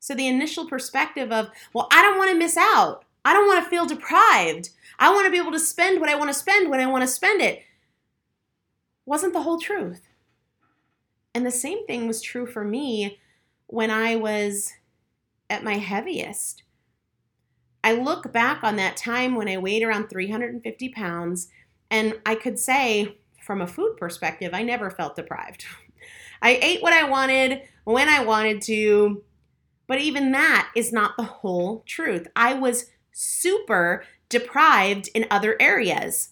So, 0.04 0.13
the 0.13 0.28
initial 0.28 0.68
perspective 0.68 1.32
of, 1.32 1.50
well, 1.72 1.88
I 1.89 2.02
don't 2.02 2.18
want 2.18 2.30
to 2.30 2.38
miss 2.38 2.58
out. 2.58 3.06
I 3.24 3.32
don't 3.32 3.48
want 3.48 3.63
to 3.63 3.70
feel 3.70 3.86
deprived. 3.86 4.72
I 5.00 5.10
want 5.13 5.24
to 5.24 5.32
be 5.32 5.38
able 5.38 5.54
to 5.54 5.60
spend 5.62 6.02
what 6.02 6.10
I 6.10 6.16
want 6.16 6.30
to 6.30 6.38
spend 6.38 6.70
when 6.70 6.82
I 6.82 6.88
want 6.88 7.04
to 7.04 7.08
spend 7.08 7.42
it 7.42 7.62
wasn't 9.06 9.32
the 9.32 9.44
whole 9.44 9.62
truth. 9.62 10.10
And 11.34 11.46
the 11.46 11.52
same 11.52 11.88
thing 11.88 12.06
was 12.06 12.22
true 12.22 12.46
for 12.46 12.66
me 12.66 13.18
when 13.68 13.89
I 13.89 14.18
was 14.18 14.74
at 15.50 15.63
my 15.63 15.76
heaviest. 15.78 16.63
I 17.82 17.94
look 17.94 18.34
back 18.34 18.62
on 18.62 18.76
that 18.76 18.98
time 18.98 19.36
when 19.36 19.48
I 19.48 19.56
weighed 19.56 19.84
around 19.84 20.10
350 20.10 20.89
pounds, 20.89 21.48
and 21.89 22.20
I 22.26 22.36
could 22.36 22.60
say, 22.60 23.20
from 23.42 23.62
a 23.62 23.68
food 23.68 23.96
perspective, 23.96 24.54
I 24.54 24.63
never 24.63 24.92
felt 24.92 25.16
deprived. 25.16 25.63
I 26.42 26.60
ate 26.62 26.82
what 26.82 26.92
I 26.92 27.10
wanted 27.10 27.62
when 27.86 28.10
I 28.10 28.22
wanted 28.22 28.62
to, 28.63 29.24
but 29.88 30.00
even 30.00 30.32
that 30.32 30.72
is 30.76 30.93
not 30.93 31.17
the 31.17 31.24
whole 31.24 31.84
truth. 31.86 32.28
I 32.36 32.54
was 32.54 32.89
super 33.12 34.06
deprived 34.30 35.10
in 35.13 35.26
other 35.30 35.56
areas. 35.60 36.30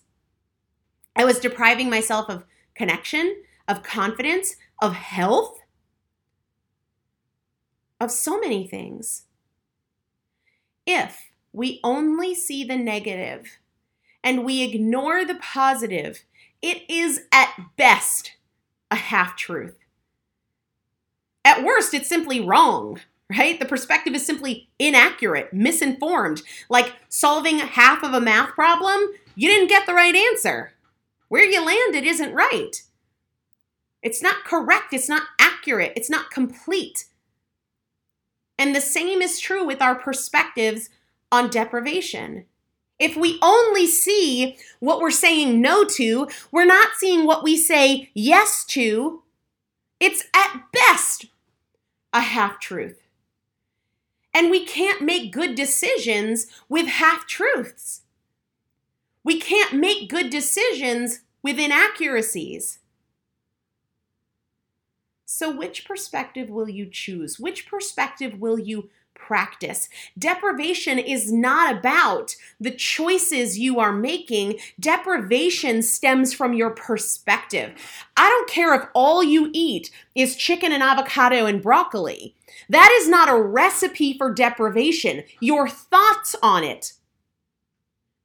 I 1.16 1.26
was 1.26 1.40
depriving 1.40 1.90
myself 1.90 2.30
of 2.30 2.46
connection, 2.76 3.44
of 3.68 3.84
confidence, 3.84 4.56
of 4.82 4.94
health, 4.94 5.60
of 8.00 8.12
so 8.12 8.40
many 8.40 8.66
things. 8.66 9.24
If 10.88 11.32
we 11.54 11.80
only 11.84 12.34
see 12.34 12.64
the 12.64 12.78
negative 12.78 13.60
and 14.24 14.46
we 14.46 14.64
ignore 14.64 15.26
the 15.26 15.36
positive, 15.36 16.24
it 16.62 16.90
is 16.90 17.22
at 17.32 17.54
best 17.78 18.34
a 18.90 18.96
half 18.96 19.36
truth. 19.36 19.76
At 21.44 21.64
worst, 21.64 21.94
it's 21.94 22.10
simply 22.10 22.40
wrong, 22.40 23.00
right? 23.38 23.60
The 23.60 23.65
perspective 23.65 24.13
is 24.13 24.26
simply 24.26 24.70
inaccurate, 24.80 25.54
misinformed. 25.54 26.41
Like 26.70 26.94
solving 27.10 27.60
half 27.60 28.04
of 28.04 28.13
a 28.13 28.22
math 28.22 28.50
problem, 28.50 29.12
you 29.36 29.50
didn't 29.50 29.70
get 29.70 29.86
the 29.86 29.94
right 29.94 30.15
answer. 30.15 30.74
Where 31.30 31.46
you 31.46 31.65
landed 31.65 32.04
isn't 32.04 32.34
right. 32.34 32.82
It's 34.04 34.22
not 34.22 34.44
correct, 34.44 34.94
it's 34.94 35.08
not 35.10 35.24
accurate, 35.39 35.94
it's 35.96 36.10
not 36.10 36.32
complete. 36.32 37.06
And 38.58 38.76
the 38.76 38.82
same 38.82 39.22
is 39.22 39.39
true 39.39 39.65
with 39.65 39.82
our 39.82 39.96
perspectives 39.96 40.89
on 41.32 41.50
deprivation. 41.50 42.46
If 43.00 43.15
we 43.15 43.39
only 43.41 43.88
see 43.88 44.58
what 44.80 45.00
we're 45.00 45.10
saying 45.10 45.62
no 45.62 45.84
to, 45.86 46.28
we're 46.52 46.65
not 46.65 46.89
seeing 46.98 47.26
what 47.26 47.44
we 47.44 47.58
say 47.58 48.10
yes 48.13 48.63
to. 48.65 49.24
It's 50.00 50.24
at 50.36 50.65
best 50.72 51.26
a 52.13 52.22
half 52.22 52.60
truth. 52.60 53.01
And 54.34 54.50
we 54.50 54.65
can't 54.65 55.02
make 55.02 55.34
good 55.34 55.56
decisions 55.56 56.48
with 56.70 56.88
half 56.88 57.28
truths. 57.28 58.02
We 59.24 59.39
can't 59.39 59.74
make 59.74 60.10
good 60.10 60.30
decisions 60.30 61.22
with 61.44 61.60
inaccuracies. 61.60 62.80
So, 65.26 65.56
which 65.56 65.86
perspective 65.86 66.50
will 66.50 66.70
you 66.70 66.86
choose? 66.86 67.39
Which 67.39 67.67
perspective 67.67 68.39
will 68.39 68.60
you 68.60 68.89
practice? 69.13 69.89
Deprivation 70.17 71.00
is 71.00 71.32
not 71.32 71.78
about 71.78 72.36
the 72.60 72.71
choices 72.71 73.60
you 73.60 73.80
are 73.80 73.93
making. 73.93 74.60
Deprivation 74.80 75.82
stems 75.82 76.34
from 76.34 76.54
your 76.54 76.71
perspective. 76.71 77.74
I 78.17 78.30
don't 78.30 78.50
care 78.50 78.74
if 78.76 78.88
all 78.93 79.24
you 79.24 79.50
eat 79.54 79.91
is 80.15 80.36
chicken 80.36 80.71
and 80.71 80.84
avocado 80.84 81.45
and 81.45 81.62
broccoli. 81.62 82.36
That 82.69 82.91
is 83.02 83.08
not 83.08 83.30
a 83.30 83.41
recipe 83.41 84.17
for 84.17 84.34
deprivation. 84.34 85.24
Your 85.39 85.67
thoughts 85.67 86.36
on 86.41 86.63
it 86.63 86.93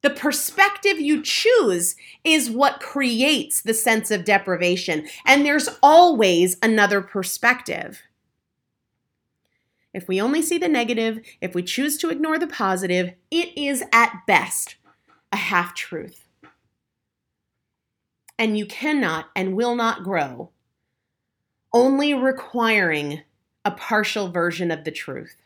the 0.07 0.11
perspective 0.11 1.01
you 1.01 1.21
choose 1.21 1.97
is 2.23 2.49
what 2.49 2.79
creates 2.79 3.63
the 3.63 3.75
sense 3.75 4.13
of 4.13 4.25
deprivation. 4.25 5.09
And 5.27 5.45
there's 5.45 5.69
always 5.83 6.57
another 6.63 7.01
perspective. 7.01 8.03
If 9.97 10.09
we 10.09 10.21
only 10.21 10.43
see 10.43 10.59
the 10.59 10.69
negative, 10.69 11.21
if 11.41 11.55
we 11.55 11.63
choose 11.63 11.97
to 11.97 12.11
ignore 12.11 12.39
the 12.39 12.47
positive, 12.47 13.15
it 13.31 13.57
is 13.57 13.83
at 13.95 14.27
best 14.27 14.77
a 15.33 15.37
half 15.37 15.75
truth. 15.75 16.29
And 18.39 18.59
you 18.59 18.67
cannot 18.67 19.31
and 19.35 19.57
will 19.57 19.75
not 19.75 20.05
grow 20.05 20.51
only 21.73 22.13
requiring 22.13 23.23
a 23.65 23.71
partial 23.71 24.31
version 24.31 24.71
of 24.71 24.85
the 24.85 24.91
truth. 24.91 25.37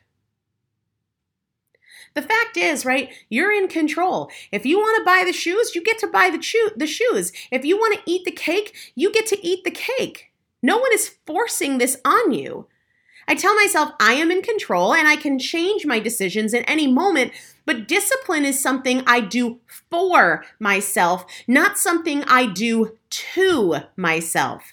The 2.14 2.22
fact 2.22 2.56
is, 2.56 2.84
right, 2.84 3.08
you're 3.28 3.52
in 3.52 3.68
control. 3.68 4.32
If 4.50 4.66
you 4.66 4.78
want 4.78 4.98
to 4.98 5.04
buy 5.04 5.22
the 5.24 5.32
shoes, 5.32 5.76
you 5.76 5.84
get 5.84 6.00
to 6.00 6.08
buy 6.08 6.28
the, 6.28 6.38
cho- 6.38 6.74
the 6.76 6.88
shoes. 6.88 7.30
If 7.52 7.64
you 7.64 7.76
want 7.76 7.94
to 7.94 8.10
eat 8.10 8.24
the 8.24 8.32
cake, 8.32 8.74
you 8.96 9.12
get 9.12 9.26
to 9.26 9.46
eat 9.46 9.62
the 9.62 9.70
cake. 9.70 10.32
No 10.60 10.76
one 10.78 10.92
is 10.92 11.18
forcing 11.24 11.78
this 11.78 11.96
on 12.04 12.32
you. 12.32 12.66
I 13.30 13.34
tell 13.36 13.54
myself 13.54 13.92
I 14.00 14.14
am 14.14 14.32
in 14.32 14.42
control 14.42 14.92
and 14.92 15.06
I 15.06 15.14
can 15.14 15.38
change 15.38 15.86
my 15.86 16.00
decisions 16.00 16.52
at 16.52 16.64
any 16.66 16.88
moment, 16.88 17.30
but 17.64 17.86
discipline 17.86 18.44
is 18.44 18.60
something 18.60 19.04
I 19.06 19.20
do 19.20 19.60
for 19.88 20.44
myself, 20.58 21.24
not 21.46 21.78
something 21.78 22.24
I 22.24 22.46
do 22.46 22.98
to 23.08 23.82
myself. 23.94 24.72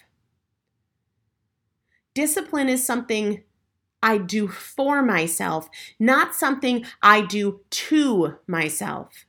Discipline 2.14 2.68
is 2.68 2.84
something 2.84 3.44
I 4.02 4.18
do 4.18 4.48
for 4.48 5.04
myself, 5.04 5.68
not 6.00 6.34
something 6.34 6.84
I 7.00 7.20
do 7.20 7.60
to 7.70 8.38
myself. 8.48 9.24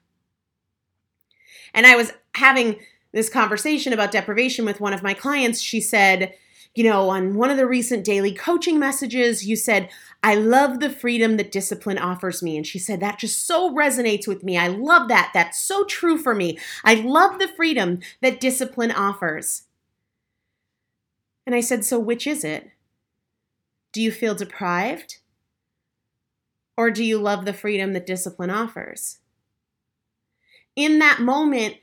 And 1.76 1.86
I 1.86 1.96
was 1.96 2.14
having 2.34 2.80
this 3.12 3.30
conversation 3.30 3.94
about 3.94 4.12
deprivation 4.12 4.66
with 4.66 4.82
one 4.82 4.94
of 4.94 5.04
my 5.04 5.14
clients. 5.14 5.62
She 5.62 5.82
said, 5.82 6.34
you 6.76 6.84
know, 6.84 7.10
on 7.10 7.36
one 7.36 7.50
of 7.50 7.58
the 7.58 7.68
recent 7.68 8.06
daily 8.06 8.34
coaching 8.34 8.80
messages, 8.80 9.46
you 9.46 9.56
said, 9.56 9.90
I 10.24 10.36
love 10.36 10.80
the 10.80 10.90
freedom 10.90 11.38
that 11.38 11.52
discipline 11.52 11.98
offers 11.98 12.44
me. 12.44 12.56
And 12.56 12.66
she 12.66 12.80
said, 12.80 13.00
that 13.00 13.20
just 13.20 13.46
so 13.46 13.74
resonates 13.74 14.28
with 14.28 14.44
me. 14.44 14.58
I 14.58 14.68
love 14.68 15.08
that. 15.10 15.32
That's 15.34 15.60
so 15.60 15.84
true 15.86 16.18
for 16.18 16.36
me. 16.36 16.60
I 16.84 16.96
love 16.96 17.40
the 17.40 17.48
freedom 17.48 18.00
that 18.22 18.40
discipline 18.40 18.92
offers. 18.92 19.64
And 21.46 21.56
I 21.56 21.62
said, 21.62 21.84
so 21.84 21.98
which 21.98 22.28
is 22.28 22.44
it? 22.44 22.70
Do 23.92 24.02
you 24.02 24.12
feel 24.12 24.36
deprived? 24.36 25.18
Or 26.78 26.92
do 26.92 27.04
you 27.04 27.18
love 27.18 27.46
the 27.46 27.54
freedom 27.54 27.94
that 27.94 28.06
discipline 28.06 28.52
offers? 28.52 29.18
In 30.76 31.00
that 31.00 31.20
moment, 31.20 31.78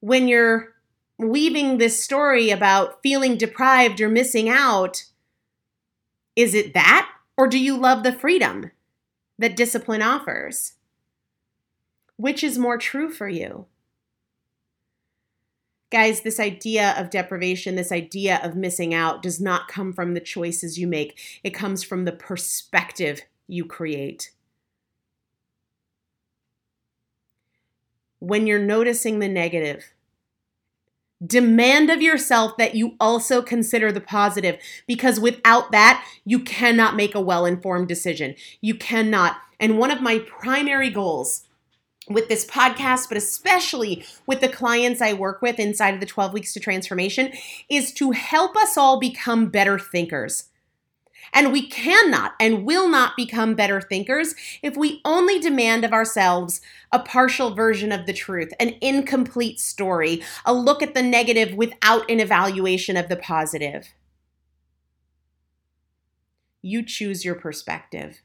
when 0.00 0.28
you're 0.28 0.74
weaving 1.18 1.78
this 1.78 2.02
story 2.02 2.50
about 2.50 3.02
feeling 3.02 3.36
deprived 3.36 4.00
or 4.00 4.08
missing 4.08 4.48
out, 4.48 5.04
is 6.36 6.54
it 6.54 6.74
that? 6.74 7.10
Or 7.36 7.48
do 7.48 7.58
you 7.58 7.76
love 7.76 8.02
the 8.02 8.12
freedom 8.12 8.70
that 9.38 9.56
discipline 9.56 10.02
offers? 10.02 10.74
Which 12.16 12.42
is 12.42 12.58
more 12.58 12.78
true 12.78 13.10
for 13.10 13.28
you? 13.28 13.66
Guys, 15.90 16.20
this 16.20 16.38
idea 16.38 16.94
of 16.98 17.10
deprivation, 17.10 17.74
this 17.74 17.90
idea 17.90 18.40
of 18.42 18.54
missing 18.54 18.92
out 18.92 19.22
does 19.22 19.40
not 19.40 19.68
come 19.68 19.92
from 19.92 20.14
the 20.14 20.20
choices 20.20 20.78
you 20.78 20.86
make. 20.86 21.18
It 21.42 21.54
comes 21.54 21.82
from 21.82 22.04
the 22.04 22.12
perspective 22.12 23.22
you 23.46 23.64
create. 23.64 24.32
When 28.18 28.46
you're 28.46 28.58
noticing 28.58 29.18
the 29.18 29.28
negative, 29.28 29.92
demand 31.26 31.90
of 31.90 32.00
yourself 32.00 32.56
that 32.56 32.74
you 32.74 32.94
also 33.00 33.42
consider 33.42 33.90
the 33.90 34.00
positive 34.00 34.58
because 34.86 35.18
without 35.18 35.72
that, 35.72 36.04
you 36.24 36.40
cannot 36.40 36.96
make 36.96 37.14
a 37.14 37.20
well 37.20 37.44
informed 37.44 37.88
decision. 37.88 38.34
You 38.60 38.74
cannot. 38.74 39.36
And 39.60 39.78
one 39.78 39.90
of 39.90 40.00
my 40.00 40.20
primary 40.20 40.90
goals 40.90 41.44
with 42.08 42.28
this 42.28 42.46
podcast, 42.46 43.08
but 43.08 43.18
especially 43.18 44.04
with 44.26 44.40
the 44.40 44.48
clients 44.48 45.02
I 45.02 45.12
work 45.12 45.42
with 45.42 45.58
inside 45.58 45.94
of 45.94 46.00
the 46.00 46.06
12 46.06 46.32
Weeks 46.32 46.52
to 46.54 46.60
Transformation, 46.60 47.32
is 47.68 47.92
to 47.94 48.12
help 48.12 48.56
us 48.56 48.76
all 48.76 48.98
become 48.98 49.48
better 49.48 49.78
thinkers. 49.78 50.44
And 51.32 51.52
we 51.52 51.68
cannot 51.68 52.34
and 52.40 52.64
will 52.64 52.88
not 52.88 53.16
become 53.16 53.54
better 53.54 53.80
thinkers 53.80 54.34
if 54.62 54.76
we 54.76 55.00
only 55.04 55.38
demand 55.38 55.84
of 55.84 55.92
ourselves 55.92 56.60
a 56.92 56.98
partial 56.98 57.54
version 57.54 57.92
of 57.92 58.06
the 58.06 58.12
truth, 58.12 58.52
an 58.58 58.74
incomplete 58.80 59.60
story, 59.60 60.22
a 60.44 60.54
look 60.54 60.82
at 60.82 60.94
the 60.94 61.02
negative 61.02 61.54
without 61.54 62.10
an 62.10 62.20
evaluation 62.20 62.96
of 62.96 63.08
the 63.08 63.16
positive. 63.16 63.88
You 66.62 66.82
choose 66.82 67.24
your 67.24 67.34
perspective 67.34 68.20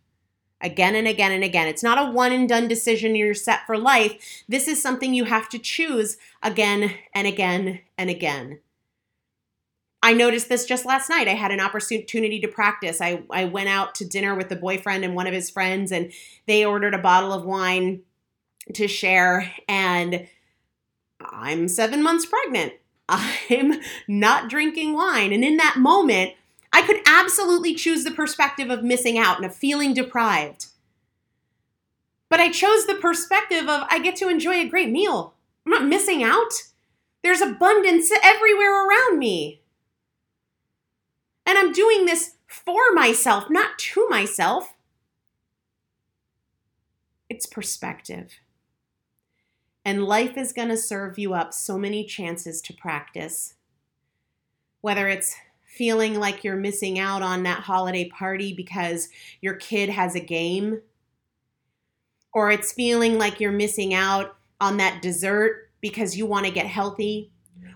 again 0.63 0.95
and 0.95 1.07
again 1.07 1.31
and 1.31 1.43
again. 1.43 1.67
It's 1.67 1.83
not 1.83 1.99
a 1.99 2.11
one 2.11 2.31
and 2.31 2.47
done 2.47 2.67
decision 2.67 3.15
you're 3.15 3.33
set 3.33 3.67
for 3.67 3.77
life. 3.77 4.43
This 4.47 4.67
is 4.67 4.81
something 4.81 5.13
you 5.13 5.25
have 5.25 5.49
to 5.49 5.59
choose 5.59 6.17
again 6.41 6.95
and 7.13 7.27
again 7.27 7.81
and 7.97 8.09
again. 8.09 8.59
I 10.03 10.11
noticed 10.11 10.49
this 10.49 10.65
just 10.65 10.85
last 10.85 11.09
night. 11.09 11.29
I 11.29 11.33
had 11.33 11.51
an 11.51 11.61
opportunity 11.61 12.41
to 12.41 12.47
practice. 12.49 12.99
I, 12.99 13.23
I 13.31 13.45
went 13.45 13.69
out 13.69 13.95
to 13.95 14.05
dinner 14.05 14.35
with 14.35 14.49
the 14.49 14.57
boyfriend 14.57 15.05
and 15.05 15.15
one 15.15 15.27
of 15.27 15.33
his 15.33 15.49
friends, 15.49 15.93
and 15.93 16.11
they 16.45 16.65
ordered 16.65 16.93
a 16.93 16.99
bottle 16.99 17.31
of 17.31 17.45
wine 17.45 18.01
to 18.73 18.89
share. 18.89 19.49
And 19.69 20.27
I'm 21.21 21.69
seven 21.69 22.03
months 22.03 22.25
pregnant. 22.25 22.73
I'm 23.09 23.79
not 24.09 24.49
drinking 24.49 24.93
wine. 24.93 25.31
And 25.31 25.43
in 25.43 25.55
that 25.55 25.77
moment, 25.77 26.33
I 26.73 26.81
could 26.81 26.99
absolutely 27.07 27.73
choose 27.73 28.03
the 28.03 28.11
perspective 28.11 28.69
of 28.69 28.83
missing 28.83 29.17
out 29.17 29.37
and 29.37 29.45
of 29.45 29.55
feeling 29.55 29.93
deprived. 29.93 30.65
But 32.29 32.41
I 32.41 32.51
chose 32.51 32.87
the 32.87 32.95
perspective 32.95 33.69
of 33.69 33.87
I 33.89 33.99
get 33.99 34.17
to 34.17 34.27
enjoy 34.27 34.55
a 34.55 34.67
great 34.67 34.89
meal. 34.89 35.33
I'm 35.65 35.71
not 35.71 35.85
missing 35.85 36.23
out. 36.23 36.51
There's 37.23 37.39
abundance 37.39 38.11
everywhere 38.21 38.85
around 38.85 39.17
me. 39.17 39.61
And 41.45 41.57
I'm 41.57 41.71
doing 41.71 42.05
this 42.05 42.35
for 42.47 42.93
myself, 42.93 43.49
not 43.49 43.77
to 43.77 44.07
myself. 44.09 44.73
It's 47.29 47.45
perspective. 47.45 48.33
And 49.83 50.05
life 50.05 50.37
is 50.37 50.53
going 50.53 50.69
to 50.69 50.77
serve 50.77 51.19
you 51.19 51.33
up 51.33 51.53
so 51.53 51.77
many 51.77 52.05
chances 52.05 52.61
to 52.61 52.73
practice. 52.73 53.55
Whether 54.81 55.09
it's 55.09 55.35
feeling 55.65 56.19
like 56.19 56.43
you're 56.43 56.55
missing 56.55 56.99
out 56.99 57.21
on 57.21 57.43
that 57.43 57.63
holiday 57.63 58.07
party 58.07 58.53
because 58.53 59.09
your 59.41 59.55
kid 59.55 59.89
has 59.89 60.15
a 60.15 60.19
game, 60.19 60.81
or 62.33 62.51
it's 62.51 62.71
feeling 62.71 63.17
like 63.17 63.39
you're 63.39 63.51
missing 63.51 63.93
out 63.93 64.37
on 64.61 64.77
that 64.77 65.01
dessert 65.01 65.71
because 65.81 66.15
you 66.15 66.25
want 66.25 66.45
to 66.45 66.51
get 66.51 66.67
healthy, 66.67 67.31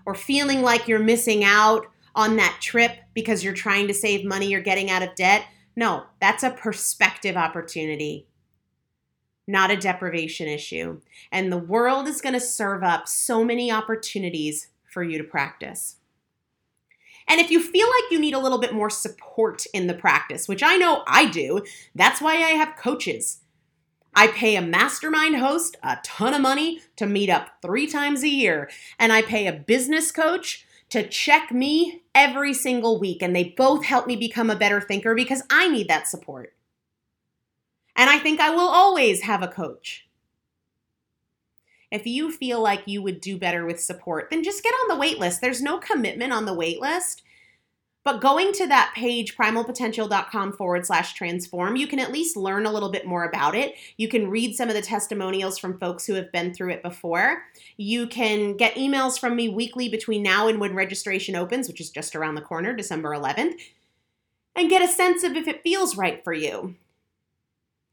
or 0.06 0.14
feeling 0.14 0.62
like 0.62 0.86
you're 0.86 0.98
missing 0.98 1.44
out 1.44 1.86
on 2.14 2.36
that 2.36 2.58
trip 2.60 2.92
because 3.14 3.44
you're 3.44 3.54
trying 3.54 3.86
to 3.88 3.94
save 3.94 4.24
money 4.24 4.48
you're 4.48 4.60
getting 4.60 4.90
out 4.90 5.02
of 5.02 5.14
debt. 5.14 5.44
No, 5.76 6.04
that's 6.20 6.42
a 6.42 6.50
perspective 6.50 7.36
opportunity, 7.36 8.26
not 9.46 9.70
a 9.70 9.76
deprivation 9.76 10.48
issue. 10.48 11.00
And 11.30 11.52
the 11.52 11.58
world 11.58 12.08
is 12.08 12.20
going 12.20 12.32
to 12.32 12.40
serve 12.40 12.82
up 12.82 13.08
so 13.08 13.44
many 13.44 13.70
opportunities 13.70 14.68
for 14.84 15.02
you 15.02 15.18
to 15.18 15.24
practice. 15.24 15.96
And 17.28 17.40
if 17.40 17.50
you 17.50 17.62
feel 17.62 17.86
like 17.86 18.10
you 18.10 18.18
need 18.18 18.34
a 18.34 18.38
little 18.38 18.58
bit 18.58 18.72
more 18.72 18.90
support 18.90 19.66
in 19.74 19.86
the 19.86 19.94
practice, 19.94 20.48
which 20.48 20.62
I 20.62 20.76
know 20.76 21.02
I 21.06 21.26
do, 21.26 21.62
that's 21.94 22.20
why 22.20 22.34
I 22.34 22.52
have 22.56 22.76
coaches. 22.76 23.40
I 24.14 24.28
pay 24.28 24.56
a 24.56 24.62
mastermind 24.62 25.36
host 25.36 25.76
a 25.82 25.98
ton 26.02 26.34
of 26.34 26.40
money 26.40 26.80
to 26.96 27.06
meet 27.06 27.28
up 27.30 27.50
three 27.62 27.86
times 27.86 28.22
a 28.22 28.28
year, 28.28 28.70
and 28.98 29.12
I 29.12 29.22
pay 29.22 29.46
a 29.46 29.52
business 29.52 30.10
coach 30.10 30.66
to 30.90 31.06
check 31.08 31.52
me 31.52 32.02
every 32.14 32.54
single 32.54 32.98
week. 32.98 33.22
And 33.22 33.34
they 33.34 33.54
both 33.56 33.84
help 33.84 34.06
me 34.06 34.16
become 34.16 34.50
a 34.50 34.56
better 34.56 34.80
thinker 34.80 35.14
because 35.14 35.42
I 35.50 35.68
need 35.68 35.88
that 35.88 36.08
support. 36.08 36.54
And 37.96 38.08
I 38.08 38.18
think 38.18 38.40
I 38.40 38.50
will 38.50 38.68
always 38.68 39.22
have 39.22 39.42
a 39.42 39.48
coach. 39.48 40.08
If 41.90 42.06
you 42.06 42.30
feel 42.30 42.60
like 42.60 42.82
you 42.86 43.02
would 43.02 43.20
do 43.20 43.38
better 43.38 43.64
with 43.64 43.80
support, 43.82 44.28
then 44.30 44.44
just 44.44 44.62
get 44.62 44.74
on 44.74 44.88
the 44.88 45.00
wait 45.00 45.18
list. 45.18 45.40
There's 45.40 45.62
no 45.62 45.78
commitment 45.78 46.32
on 46.32 46.44
the 46.44 46.54
wait 46.54 46.80
list. 46.80 47.22
But 48.08 48.22
going 48.22 48.54
to 48.54 48.66
that 48.68 48.94
page, 48.96 49.36
primalpotential.com 49.36 50.54
forward 50.54 50.86
slash 50.86 51.12
transform, 51.12 51.76
you 51.76 51.86
can 51.86 51.98
at 51.98 52.10
least 52.10 52.38
learn 52.38 52.64
a 52.64 52.72
little 52.72 52.88
bit 52.88 53.04
more 53.04 53.24
about 53.24 53.54
it. 53.54 53.74
You 53.98 54.08
can 54.08 54.30
read 54.30 54.56
some 54.56 54.70
of 54.70 54.74
the 54.74 54.80
testimonials 54.80 55.58
from 55.58 55.78
folks 55.78 56.06
who 56.06 56.14
have 56.14 56.32
been 56.32 56.54
through 56.54 56.70
it 56.70 56.82
before. 56.82 57.42
You 57.76 58.06
can 58.06 58.56
get 58.56 58.76
emails 58.76 59.20
from 59.20 59.36
me 59.36 59.50
weekly 59.50 59.90
between 59.90 60.22
now 60.22 60.48
and 60.48 60.58
when 60.58 60.74
registration 60.74 61.36
opens, 61.36 61.68
which 61.68 61.82
is 61.82 61.90
just 61.90 62.16
around 62.16 62.36
the 62.36 62.40
corner, 62.40 62.74
December 62.74 63.10
11th, 63.10 63.60
and 64.56 64.70
get 64.70 64.80
a 64.80 64.88
sense 64.88 65.22
of 65.22 65.36
if 65.36 65.46
it 65.46 65.62
feels 65.62 65.98
right 65.98 66.24
for 66.24 66.32
you. 66.32 66.76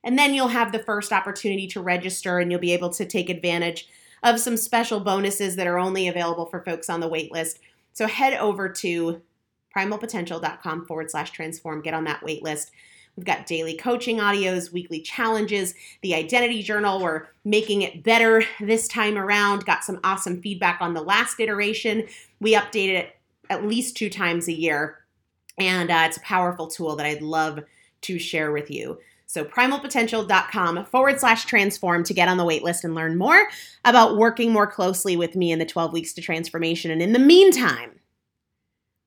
And 0.02 0.18
then 0.18 0.34
you'll 0.34 0.48
have 0.48 0.72
the 0.72 0.80
first 0.80 1.12
opportunity 1.12 1.68
to 1.68 1.82
register 1.82 2.40
and 2.40 2.50
you'll 2.50 2.62
be 2.62 2.72
able 2.72 2.92
to 2.92 3.04
take 3.04 3.30
advantage 3.30 3.90
of 4.24 4.40
some 4.40 4.56
special 4.56 5.02
bonuses 5.02 5.58
that 5.58 5.68
are 5.68 5.78
only 5.78 6.08
available 6.08 6.46
for 6.46 6.64
folks 6.64 6.90
on 6.90 7.02
the 7.02 7.10
waitlist. 7.10 7.60
So 7.92 8.08
head 8.08 8.34
over 8.36 8.70
to 8.70 9.22
primalpotential.com 9.76 10.86
forward 10.86 11.12
slash 11.12 11.32
transform, 11.32 11.82
get 11.82 11.94
on 11.94 12.06
that 12.06 12.24
wait 12.24 12.44
list. 12.44 12.72
We've 13.16 13.26
got 13.26 13.46
daily 13.46 13.78
coaching 13.78 14.18
audios, 14.18 14.72
weekly 14.72 15.00
challenges, 15.00 15.74
the 16.02 16.16
identity 16.16 16.62
journal. 16.62 17.02
We're 17.02 17.28
making 17.46 17.82
it 17.82 18.04
better 18.04 18.44
this 18.60 18.88
time 18.88 19.18
around. 19.18 19.66
Got 19.66 19.84
some 19.84 20.00
awesome 20.04 20.42
feedback 20.42 20.82
on 20.82 20.94
the 20.94 21.02
last 21.02 21.40
iteration. 21.40 22.08
We 22.42 22.56
update 22.56 22.90
it 22.90 23.16
at 23.50 23.66
least 23.66 23.96
two 23.96 24.10
times 24.10 24.48
a 24.48 24.54
year. 24.54 25.00
And 25.58 25.90
uh, 25.90 26.04
it's 26.08 26.18
a 26.18 26.22
powerful 26.22 26.68
tool 26.68 26.98
that 26.98 27.06
I'd 27.06 27.22
love 27.22 27.64
to 28.02 28.20
share 28.20 28.52
with 28.52 28.70
you. 28.70 29.00
So, 29.28 29.44
primalpotential.com 29.44 30.86
forward 30.86 31.20
slash 31.20 31.46
transform 31.46 32.04
to 32.04 32.14
get 32.14 32.28
on 32.28 32.38
the 32.38 32.46
waitlist 32.46 32.84
and 32.84 32.94
learn 32.94 33.18
more 33.18 33.48
about 33.84 34.18
working 34.18 34.52
more 34.52 34.68
closely 34.68 35.18
with 35.18 35.36
me 35.36 35.52
in 35.52 35.60
the 35.60 35.66
12 35.66 35.94
weeks 35.94 36.14
to 36.14 36.22
transformation. 36.22 36.92
And 36.92 37.02
in 37.02 37.14
the 37.14 37.20
meantime, 37.20 38.00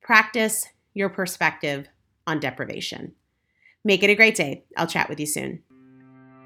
practice 0.08 0.66
your 0.94 1.10
perspective 1.10 1.86
on 2.26 2.40
deprivation. 2.40 3.12
Make 3.84 4.02
it 4.02 4.08
a 4.08 4.14
great 4.14 4.34
day. 4.34 4.64
I'll 4.74 4.86
chat 4.86 5.10
with 5.10 5.20
you 5.20 5.26
soon. 5.26 5.62